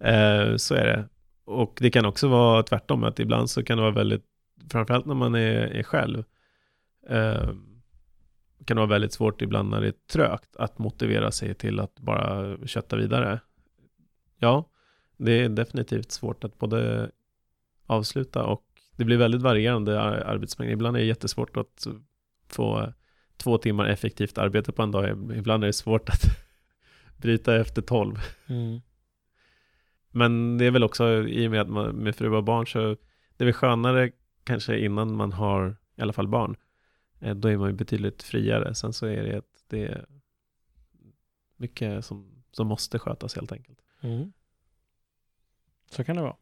[0.00, 1.08] Eh, så är det.
[1.44, 4.24] Och det kan också vara tvärtom, att ibland så kan det vara väldigt,
[4.70, 6.24] framförallt när man är, är själv,
[7.08, 7.48] eh,
[8.64, 12.00] kan det vara väldigt svårt ibland när det är trögt att motivera sig till att
[12.00, 13.40] bara kötta vidare.
[14.38, 14.70] Ja,
[15.16, 17.10] det är definitivt svårt att både
[17.86, 18.64] avsluta och
[19.00, 20.72] det blir väldigt varierande arbetsmängd.
[20.72, 21.86] Ibland är det jättesvårt att
[22.48, 22.92] få
[23.36, 25.08] två timmar effektivt arbete på en dag.
[25.36, 26.22] Ibland är det svårt att
[27.16, 28.16] bryta efter tolv.
[28.46, 28.80] Mm.
[30.10, 32.96] Men det är väl också i och med att man med fru och barn så
[33.36, 34.10] det är väl skönare
[34.44, 36.56] kanske innan man har i alla fall barn.
[37.20, 38.74] Eh, då är man ju betydligt friare.
[38.74, 40.06] Sen så är det att det är
[41.56, 43.78] mycket som, som måste skötas helt enkelt.
[44.00, 44.32] Mm.
[45.90, 46.36] Så kan det vara.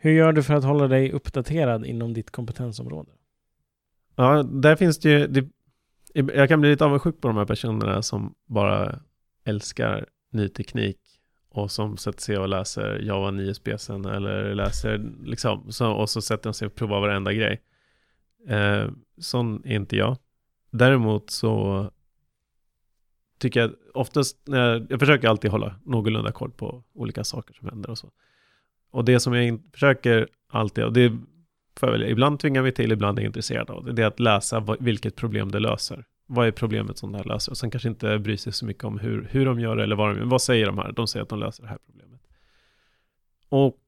[0.00, 3.10] Hur gör du för att hålla dig uppdaterad inom ditt kompetensområde?
[4.16, 5.48] Ja, där finns det ju, det,
[6.12, 9.00] jag kan bli lite avundsjuk på de här personerna som bara
[9.44, 10.98] älskar ny teknik
[11.50, 16.22] och som sätter sig och läser Java 9 specen eller läser liksom, så, och så
[16.22, 17.62] sätter de sig och provar varenda grej.
[18.48, 20.16] Eh, sån är inte jag.
[20.70, 21.90] Däremot så
[23.38, 27.68] tycker jag oftast, när jag, jag försöker alltid hålla någorlunda koll på olika saker som
[27.68, 28.10] händer och så.
[28.90, 31.10] Och det som jag försöker alltid, och det
[31.76, 34.06] får jag välja, ibland tvingar mig till, ibland är jag intresserad av det, det är
[34.06, 36.04] att läsa vad, vilket problem det löser.
[36.26, 37.52] Vad är problemet som det här löser?
[37.52, 39.96] Och sen kanske inte bry sig så mycket om hur, hur de gör det eller
[39.96, 40.24] vad de gör.
[40.24, 40.92] Vad säger de här?
[40.92, 42.20] De säger att de löser det här problemet.
[43.48, 43.78] Och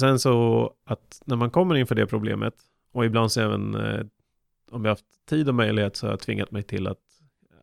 [0.00, 2.54] sen så att när man kommer inför det problemet,
[2.92, 4.06] och ibland så även eh,
[4.70, 6.98] om jag haft tid och möjlighet så har jag tvingat mig till att
[7.50, 7.56] eh,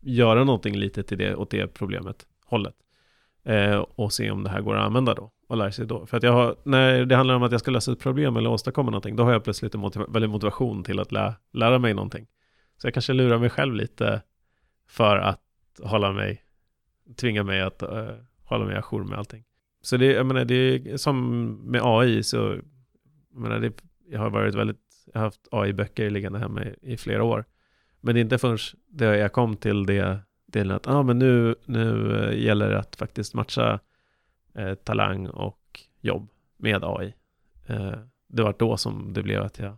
[0.00, 2.74] göra någonting lite till det, åt det problemet, hållet.
[3.44, 6.06] Eh, och se om det här går att använda då och lära sig då.
[6.06, 8.50] För att jag har, när det handlar om att jag ska lösa ett problem eller
[8.50, 11.94] åstadkomma någonting, då har jag plötsligt en motiva väldigt motivation till att lä lära mig
[11.94, 12.26] någonting.
[12.76, 14.22] Så jag kanske lurar mig själv lite
[14.88, 15.40] för att
[15.82, 16.42] hålla mig,
[17.16, 18.08] tvinga mig att eh,
[18.44, 19.44] hålla mig ajour med allting.
[19.82, 22.36] Så det, jag menar, det är som med AI så,
[23.32, 23.72] jag menar, det,
[24.10, 24.80] jag har varit väldigt,
[25.12, 27.44] jag har haft AI-böcker liggande hemma i, i flera år.
[28.00, 28.58] Men det är inte förrän
[28.88, 30.18] det jag kom till det
[30.52, 33.80] delen att ah, men nu, nu eh, gäller det att faktiskt matcha
[34.54, 37.14] eh, talang och jobb med AI.
[37.66, 37.94] Eh,
[38.26, 39.76] det var då som det blev att jag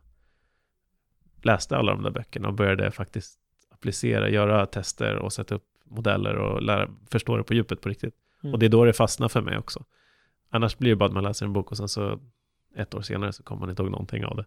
[1.43, 6.35] läste alla de där böckerna och började faktiskt applicera, göra tester och sätta upp modeller
[6.35, 8.15] och lära, förstå det på djupet på riktigt.
[8.43, 8.55] Mm.
[8.55, 9.85] Och det är då det fastnar för mig också.
[10.51, 12.21] Annars blir det bara att man läser en bok och sen så
[12.77, 14.45] ett år senare så kommer man inte ihåg någonting av det.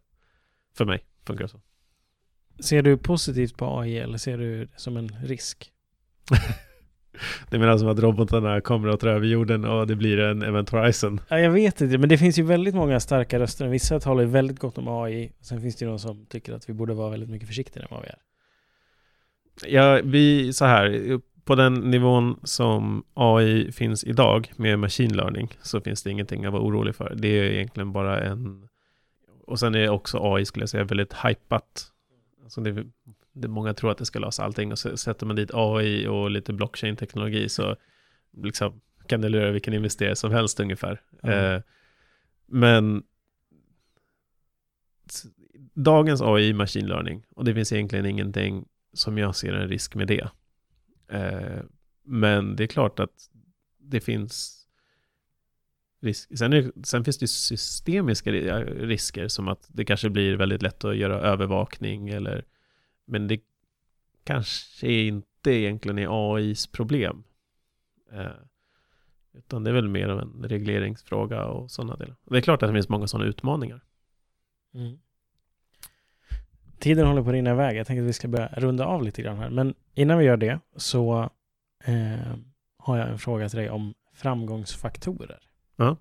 [0.73, 1.61] För mig funkar det så.
[2.59, 5.73] Ser du positivt på AI eller ser du det som en risk?
[7.49, 10.69] det menar som att robotarna kommer att ta över jorden och det blir en Event
[10.69, 11.21] Horizon.
[11.29, 13.67] Ja, jag vet inte, men det finns ju väldigt många starka röster.
[13.67, 15.31] Vissa talar ju väldigt gott om AI.
[15.41, 17.95] Sen finns det ju de som tycker att vi borde vara väldigt mycket försiktigare än
[17.95, 18.19] vad vi är.
[19.67, 25.81] Ja, vi, så här, på den nivån som AI finns idag med machine learning så
[25.81, 27.15] finns det ingenting att vara orolig för.
[27.17, 28.67] Det är egentligen bara en...
[29.47, 31.91] Och sen är också AI, skulle jag säga, väldigt hypat.
[32.43, 32.85] Alltså det,
[33.33, 36.31] det, många tror att det ska lösa allting och så sätter man dit AI och
[36.31, 37.75] lite blockchain-teknologi så
[38.37, 41.01] liksom kan det lura vilken investerare som helst ungefär.
[41.23, 41.55] Mm.
[41.55, 41.61] Eh,
[42.45, 43.03] men
[45.73, 50.07] dagens AI machine learning och det finns egentligen ingenting som jag ser en risk med
[50.07, 50.27] det.
[51.07, 51.63] Eh,
[52.03, 53.29] men det är klart att
[53.77, 54.67] det finns
[56.01, 56.37] risk.
[56.37, 60.97] Sen, är, sen finns det systemiska risker som att det kanske blir väldigt lätt att
[60.97, 62.45] göra övervakning eller
[63.05, 63.41] men det
[64.23, 67.23] kanske inte egentligen är AIs problem.
[68.11, 68.27] Eh,
[69.33, 72.15] utan det är väl mer av en regleringsfråga och sådana delar.
[72.23, 73.83] Det är klart att det finns många sådana utmaningar.
[74.73, 74.99] Mm.
[76.79, 77.77] Tiden håller på att rinna iväg.
[77.77, 79.49] Jag tänker att vi ska börja runda av lite grann här.
[79.49, 81.29] Men innan vi gör det så
[81.83, 82.35] eh,
[82.77, 85.39] har jag en fråga till dig om framgångsfaktorer.
[85.75, 85.97] Ja.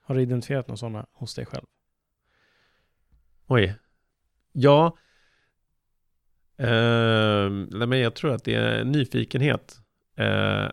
[0.00, 1.66] Har du identifierat några sådana hos dig själv?
[3.46, 3.74] Oj.
[4.52, 4.96] Ja.
[6.58, 7.50] Eh,
[7.86, 9.80] men jag tror att det är nyfikenhet.
[10.16, 10.68] Eh,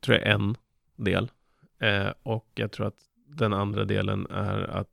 [0.00, 0.56] tror jag är en
[0.96, 1.30] del.
[1.78, 4.90] Eh, och jag tror att den andra delen är att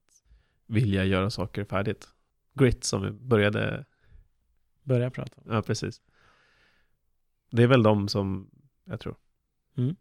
[0.68, 2.08] vilja göra saker färdigt.
[2.54, 3.86] Grit som vi började
[4.84, 5.54] börja prata om.
[5.54, 6.02] Ja, precis.
[7.52, 8.50] Det är väl de som
[8.86, 9.16] jag tror.
[9.78, 9.96] Mm.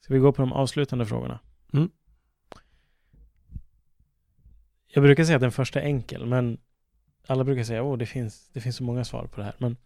[0.00, 1.40] Ska vi gå på de avslutande frågorna?
[1.72, 1.90] Mm.
[4.86, 6.58] Jag brukar säga att den första är enkel, men
[7.26, 9.54] alla brukar säga att det finns, det finns så många svar på det här.
[9.58, 9.76] Men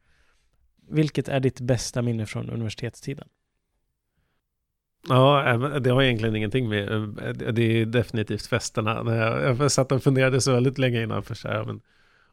[0.88, 3.28] vilket är ditt bästa minne från universitetstiden?
[5.08, 6.86] Ja, det har egentligen ingenting med,
[7.54, 9.14] det är definitivt festerna.
[9.42, 11.80] Jag satt och funderade så väldigt länge innan för så här, men,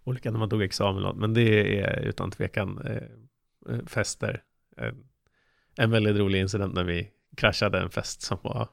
[0.04, 4.44] olika när man tog examen, men det är utan tvekan eh, fester.
[5.78, 8.70] En väldigt rolig incident när vi kraschade en fest som var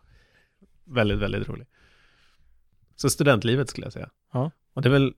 [0.85, 1.67] väldigt, väldigt rolig.
[2.97, 4.11] Så studentlivet skulle jag säga.
[4.33, 4.51] Ja.
[4.73, 5.15] Och det är väl,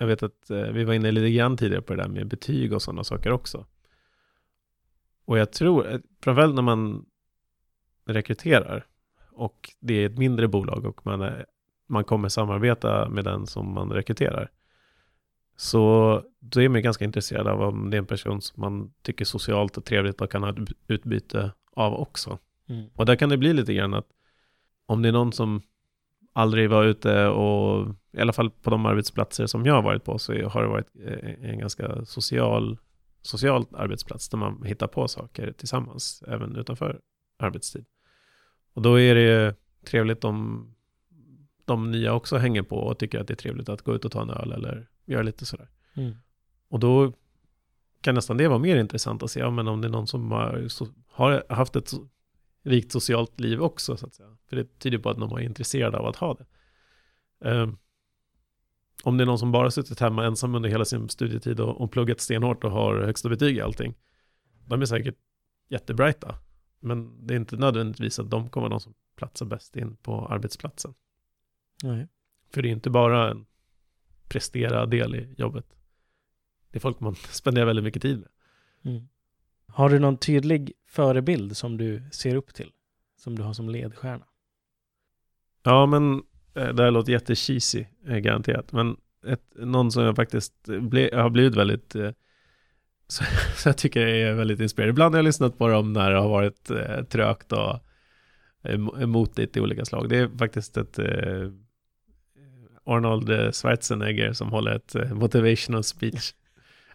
[0.00, 2.72] jag vet att eh, vi var inne lite grann tidigare på det där med betyg
[2.72, 3.66] och sådana saker också.
[5.24, 7.06] Och jag tror, eh, framförallt när man
[8.04, 8.86] rekryterar
[9.30, 11.46] och det är ett mindre bolag och man, är,
[11.86, 14.50] man kommer samarbeta med den som man rekryterar.
[15.56, 19.24] Så då är man ganska intresserad av om det är en person som man tycker
[19.24, 20.54] socialt och trevligt och kan ha
[20.86, 22.38] utbyte av också.
[22.68, 22.86] Mm.
[22.94, 24.08] Och där kan det bli lite grann att
[24.86, 25.62] om det är någon som
[26.32, 30.18] aldrig var ute och i alla fall på de arbetsplatser som jag har varit på
[30.18, 32.78] så har det varit eh, en ganska social,
[33.22, 37.00] social arbetsplats där man hittar på saker tillsammans även utanför
[37.38, 37.84] arbetstid.
[38.74, 39.54] Och då är det ju
[39.86, 40.70] trevligt om
[41.64, 44.12] de nya också hänger på och tycker att det är trevligt att gå ut och
[44.12, 45.68] ta en öl eller göra lite sådär.
[45.94, 46.14] Mm.
[46.68, 47.12] Och då
[48.00, 50.32] kan nästan det vara mer intressant att se, ja, men om det är någon som
[50.32, 51.92] har, så, har haft ett
[52.62, 54.36] rikt socialt liv också, så att säga.
[54.46, 56.46] För det tyder på att de är intresserade av att ha det.
[57.50, 57.78] Um,
[59.02, 61.92] om det är någon som bara suttit hemma ensam under hela sin studietid och, och
[61.92, 63.94] pluggat stenhårt och har högsta betyg i allting,
[64.66, 65.16] de är säkert
[65.68, 66.34] jättebrighta.
[66.80, 70.94] Men det är inte nödvändigtvis att de kommer de som platsar bäst in på arbetsplatsen.
[71.82, 72.08] Nej.
[72.50, 73.46] För det är inte bara en
[74.28, 75.66] prestera del i jobbet.
[76.70, 78.28] Det är folk man spenderar väldigt mycket tid med.
[78.84, 79.08] Mm.
[79.66, 82.70] Har du någon tydlig förebild som du ser upp till?
[83.16, 84.24] Som du har som ledstjärna?
[85.62, 86.22] Ja, men
[86.54, 88.72] eh, det här låter jättecheesy, eh, garanterat.
[88.72, 91.92] Men ett, någon som jag faktiskt eh, ble, har blivit väldigt
[93.06, 93.24] så,
[93.56, 94.90] så, jag tycker jag är väldigt inspirerad.
[94.90, 97.78] Ibland har jag lyssnat på dem när det har varit eh, trögt och
[98.62, 100.08] eh, motigt i olika slag.
[100.08, 101.50] Det är faktiskt ett eh,
[102.84, 106.34] Arnold Schwarzenegger som håller ett eh, motivational speech.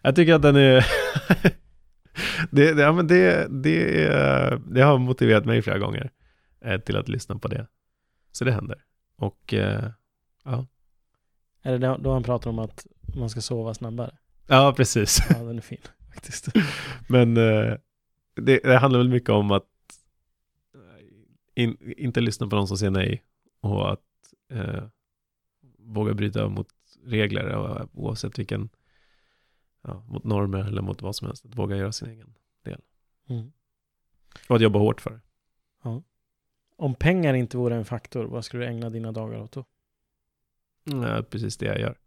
[0.02, 0.86] Jag tycker att den är...
[2.50, 6.10] det, det, ja, men det, det, det har motiverat mig flera gånger
[6.60, 7.66] eh, till att lyssna på det.
[8.32, 8.84] Så det händer.
[9.16, 9.90] Och eh,
[10.44, 10.66] ja.
[11.62, 12.86] Är det då han pratar om att
[13.16, 14.16] man ska sova snabbare?
[14.46, 15.18] Ja, precis.
[15.30, 15.78] Ja, den är fin
[16.14, 16.48] faktiskt.
[17.08, 17.74] Men eh,
[18.34, 19.64] det, det, handlar väl mycket om att
[21.54, 23.22] in, inte lyssna på de som säger nej
[23.60, 24.00] och att
[24.52, 24.84] eh,
[25.78, 26.68] våga bryta mot
[27.04, 28.68] regler oavsett vilken,
[29.86, 31.44] ja, mot normer eller mot vad som helst.
[31.44, 32.34] Att våga göra sin egen
[32.64, 32.80] del.
[33.28, 33.52] Mm.
[34.48, 35.20] Och att jobba hårt för det.
[35.82, 36.02] Ja.
[36.76, 39.64] Om pengar inte vore en faktor, vad skulle du ägna dina dagar åt då?
[40.84, 41.98] Ja, precis det jag gör.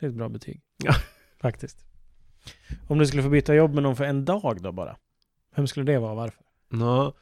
[0.00, 0.62] Det är ett bra betyg.
[0.76, 0.92] Ja.
[1.40, 1.84] Faktiskt.
[2.88, 4.96] Om du skulle få byta jobb med någon för en dag då bara?
[5.54, 6.44] Vem skulle det vara och varför?
[6.68, 7.14] Ja,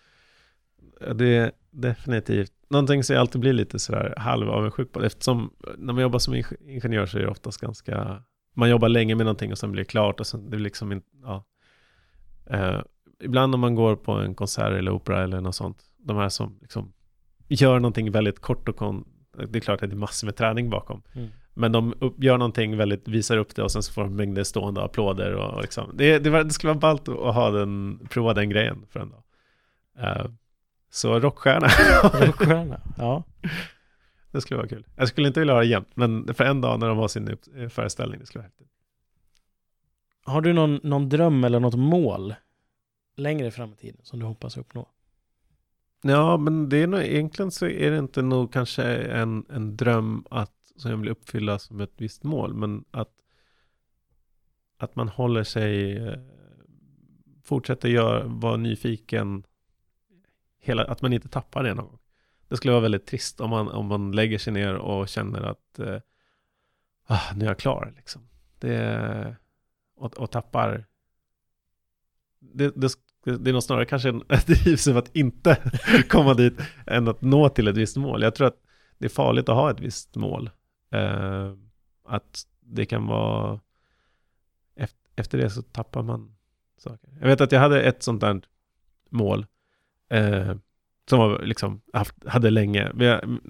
[1.15, 5.03] det är definitivt någonting som jag alltid blir lite sådär halv avundsjuk på.
[5.03, 8.23] Eftersom när man jobbar som ingenjör så är det oftast ganska
[8.55, 10.93] man jobbar länge med någonting och sen blir det klart och sen det blir liksom
[10.93, 11.45] inte, ja.
[12.47, 12.81] Eh,
[13.21, 16.59] ibland om man går på en konsert eller opera eller något sånt, de här som
[16.61, 16.93] liksom
[17.49, 19.05] gör någonting väldigt kort och kon
[19.37, 21.03] det är klart att det är massor med träning bakom.
[21.13, 21.29] Mm.
[21.55, 24.45] Men de upp, gör någonting väldigt, visar upp det och sen så får de mängder
[24.45, 25.91] stående applåder och liksom.
[25.95, 29.11] Det, det, var, det skulle vara ballt att ha den, prova den grejen för en
[29.11, 29.23] dag.
[30.01, 30.31] Uh,
[30.91, 31.67] så rockstjärna.
[32.27, 33.23] rockstjärna, ja.
[34.35, 34.87] Det skulle vara kul.
[34.97, 37.29] Jag skulle inte vilja ha det jämt, men för en dag när de har sin
[37.29, 38.69] eh, föreställning, det skulle vara häftigt.
[40.25, 42.35] Har du någon, någon dröm eller något mål
[43.17, 44.89] längre fram i tiden som du hoppas uppnå?
[46.03, 50.25] Ja, men det är nog egentligen så är det inte nog kanske en, en dröm
[50.31, 53.15] att, som jag vill uppfylla som ett visst mål, men att,
[54.79, 56.19] att man håller sig, eh,
[57.45, 59.45] fortsätter gör, vara nyfiken,
[60.59, 61.99] hela, att man inte tappar det någon gång.
[62.49, 65.79] Det skulle vara väldigt trist om man, om man lägger sig ner och känner att
[65.79, 65.99] eh,
[67.07, 67.93] ah, nu är jag klar.
[67.97, 68.29] Liksom.
[68.59, 69.37] Det,
[69.97, 70.87] och, och tappar
[72.53, 75.73] det, det, det är nog snarare kanske en drivs av att inte
[76.09, 78.23] komma dit än att nå till ett visst mål.
[78.23, 78.61] Jag tror att
[78.99, 80.51] det är farligt att ha ett visst mål.
[80.91, 81.53] Eh,
[82.05, 83.61] att det kan vara
[84.77, 86.37] efter, efter det så tappar man
[86.77, 87.11] saker.
[87.21, 88.41] Jag vet att jag hade ett sånt där
[89.11, 89.47] mål
[90.09, 90.55] eh,
[91.11, 92.93] som var liksom, haft, hade länge.
[92.99, 93.41] Jag,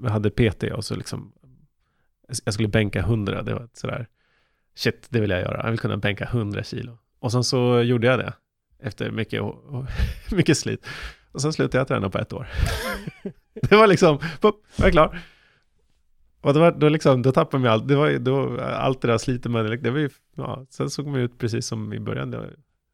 [0.00, 1.32] jag hade PT och så liksom,
[2.44, 4.08] jag skulle bänka 100, det var sådär,
[4.74, 5.62] shit, det vill jag göra.
[5.62, 6.98] Jag vill kunna bänka 100 kilo.
[7.18, 8.32] Och sen så gjorde jag det
[8.78, 9.42] efter mycket,
[10.32, 10.86] mycket slit.
[11.32, 12.48] Och sen slutade jag träna på ett år.
[13.54, 15.18] det var liksom, pop, jag är klar.
[16.40, 19.18] Och det var, då, liksom, då tappade man allt, det var då, allt det där
[19.18, 22.38] slitet med, det var ju, ja, sen såg man ut precis som i början, var,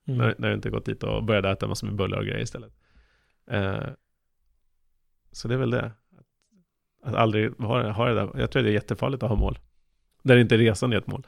[0.08, 0.18] mm.
[0.18, 2.72] när, när jag inte gått dit och började äta massor med bullar och grejer istället.
[3.52, 3.88] Uh,
[5.32, 5.92] så det är väl det.
[7.02, 9.58] Att, aldrig ha, ha det där, jag tror det är jättefarligt att ha mål.
[10.22, 11.26] Där inte resan är ett mål.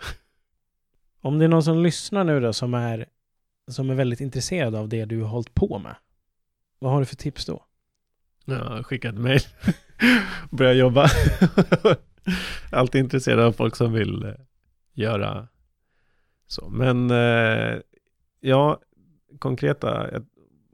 [1.21, 3.07] Om det är någon som lyssnar nu då som är
[3.69, 5.95] som är väldigt intresserad av det du har hållit på med.
[6.79, 7.65] Vad har du för tips då?
[8.45, 9.41] Ja, skicka ett mejl.
[10.51, 11.07] Börja jobba.
[12.73, 14.35] Alltid intresserad av folk som vill eh,
[14.93, 15.49] göra
[16.47, 16.69] så.
[16.69, 17.79] Men eh,
[18.41, 18.81] ja,
[19.39, 20.11] konkreta,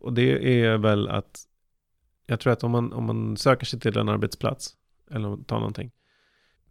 [0.07, 1.41] och det är väl att
[2.27, 4.77] jag tror att om man, om man söker sig till en arbetsplats
[5.11, 5.91] eller tar någonting,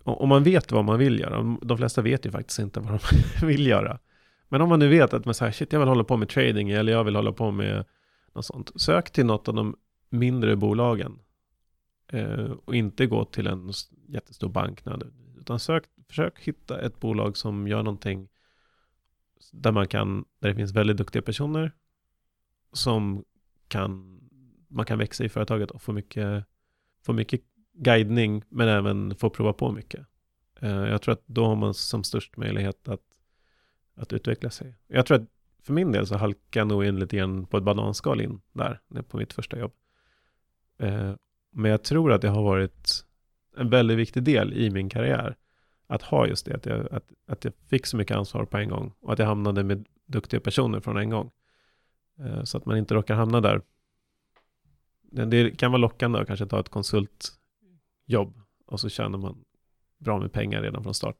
[0.04, 3.00] om man vet vad man vill göra, de flesta vet ju faktiskt inte vad
[3.40, 4.00] de vill göra,
[4.50, 6.70] men om man nu vet att man säger shit jag vill hålla på med trading
[6.70, 7.86] eller jag vill hålla på med
[8.34, 8.72] något sånt.
[8.82, 9.76] Sök till något av de
[10.10, 11.20] mindre bolagen.
[12.08, 13.72] Eh, och inte gå till en
[14.08, 14.84] jättestor bank
[15.40, 18.28] Utan sök, försök hitta ett bolag som gör någonting
[19.52, 21.72] där man kan, där det finns väldigt duktiga personer
[22.76, 23.24] som
[23.68, 24.20] kan,
[24.68, 26.46] man kan växa i företaget och få mycket,
[27.06, 27.42] få mycket
[27.74, 30.06] guidning men även få prova på mycket.
[30.60, 33.02] Eh, jag tror att då har man som störst möjlighet att
[33.96, 34.76] att utveckla sig.
[34.88, 35.28] Jag tror att
[35.64, 38.80] för min del så halkade jag nog in lite grann på ett bananskal in där,
[39.08, 39.72] på mitt första jobb.
[40.78, 41.14] Eh,
[41.52, 43.06] men jag tror att det har varit
[43.58, 45.36] en väldigt viktig del i min karriär.
[45.88, 48.70] Att ha just det, att jag, att, att jag fick så mycket ansvar på en
[48.70, 51.32] gång och att jag hamnade med duktiga personer från en gång.
[52.20, 53.62] Eh, så att man inte råkar hamna där.
[55.02, 59.46] Det kan vara lockande att kanske ta ett konsultjobb och så tjänar man
[59.98, 61.18] bra med pengar redan från start.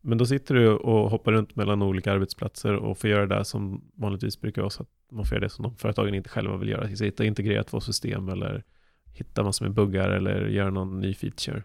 [0.00, 3.90] Men då sitter du och hoppar runt mellan olika arbetsplatser och får göra det som
[3.94, 6.68] vanligtvis brukar vara så att man får göra det som de företagen inte själva vill
[6.68, 6.86] göra.
[6.86, 8.64] Hitta integrerat två system eller
[9.12, 11.62] hitta massor med buggar eller göra någon ny feature.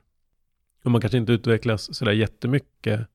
[0.84, 3.08] Och man kanske inte utvecklas sådär jättemycket.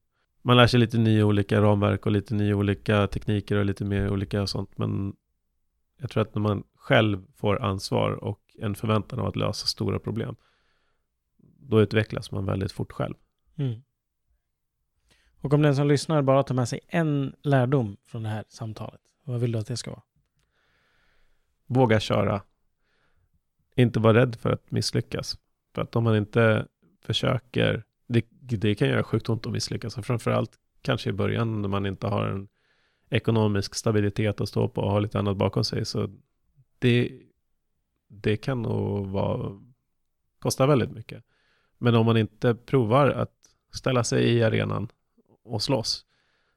[0.43, 4.11] Man lär sig lite nya olika ramverk och lite nya olika tekniker och lite mer
[4.11, 4.79] olika sånt.
[4.79, 5.17] Men
[5.99, 9.99] jag tror att när man själv får ansvar och en förväntan av att lösa stora
[9.99, 10.37] problem,
[11.59, 13.15] då utvecklas man väldigt fort själv.
[13.57, 13.83] Mm.
[15.41, 19.01] Och om den som lyssnar bara tar med sig en lärdom från det här samtalet,
[19.25, 20.03] vad vill du att det ska vara?
[21.67, 22.43] Våga köra.
[23.77, 25.39] Inte vara rädd för att misslyckas.
[25.75, 26.67] För att om man inte
[27.01, 27.85] försöker,
[28.57, 29.95] det, kan göra sjukt ont att misslyckas.
[29.95, 32.49] Framförallt kanske i början när man inte har en
[33.11, 35.85] ekonomisk stabilitet att stå på och har lite annat bakom sig.
[35.85, 36.09] Så
[36.79, 37.21] det,
[38.09, 39.61] det kan nog vara,
[40.39, 41.25] kosta väldigt mycket.
[41.79, 43.35] Men om man inte provar att
[43.75, 44.89] ställa sig i arenan
[45.45, 46.07] och slåss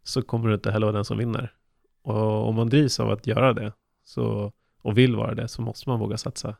[0.03, 1.53] så kommer du inte heller vara den som vinner.
[2.01, 3.73] Och om man drivs av att göra det
[4.03, 6.55] så, och vill vara det så måste man våga satsa.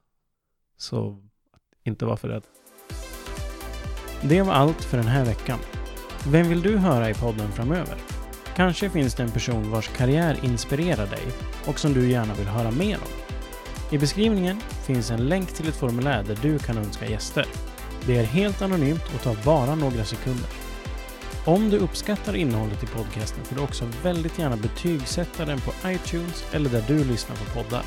[0.78, 1.24] Så
[1.84, 2.44] inte vara för rädd.
[4.22, 5.60] Det var allt för den här veckan.
[6.28, 7.96] Vem vill du höra i podden framöver?
[8.56, 11.24] Kanske finns det en person vars karriär inspirerar dig
[11.66, 13.26] och som du gärna vill höra mer om.
[13.92, 17.46] I beskrivningen finns en länk till ett formulär där du kan önska gäster.
[18.06, 20.50] Det är helt anonymt och tar bara några sekunder.
[21.46, 26.46] Om du uppskattar innehållet i podcasten får du också väldigt gärna betygsätta den på iTunes
[26.52, 27.84] eller där du lyssnar på poddar.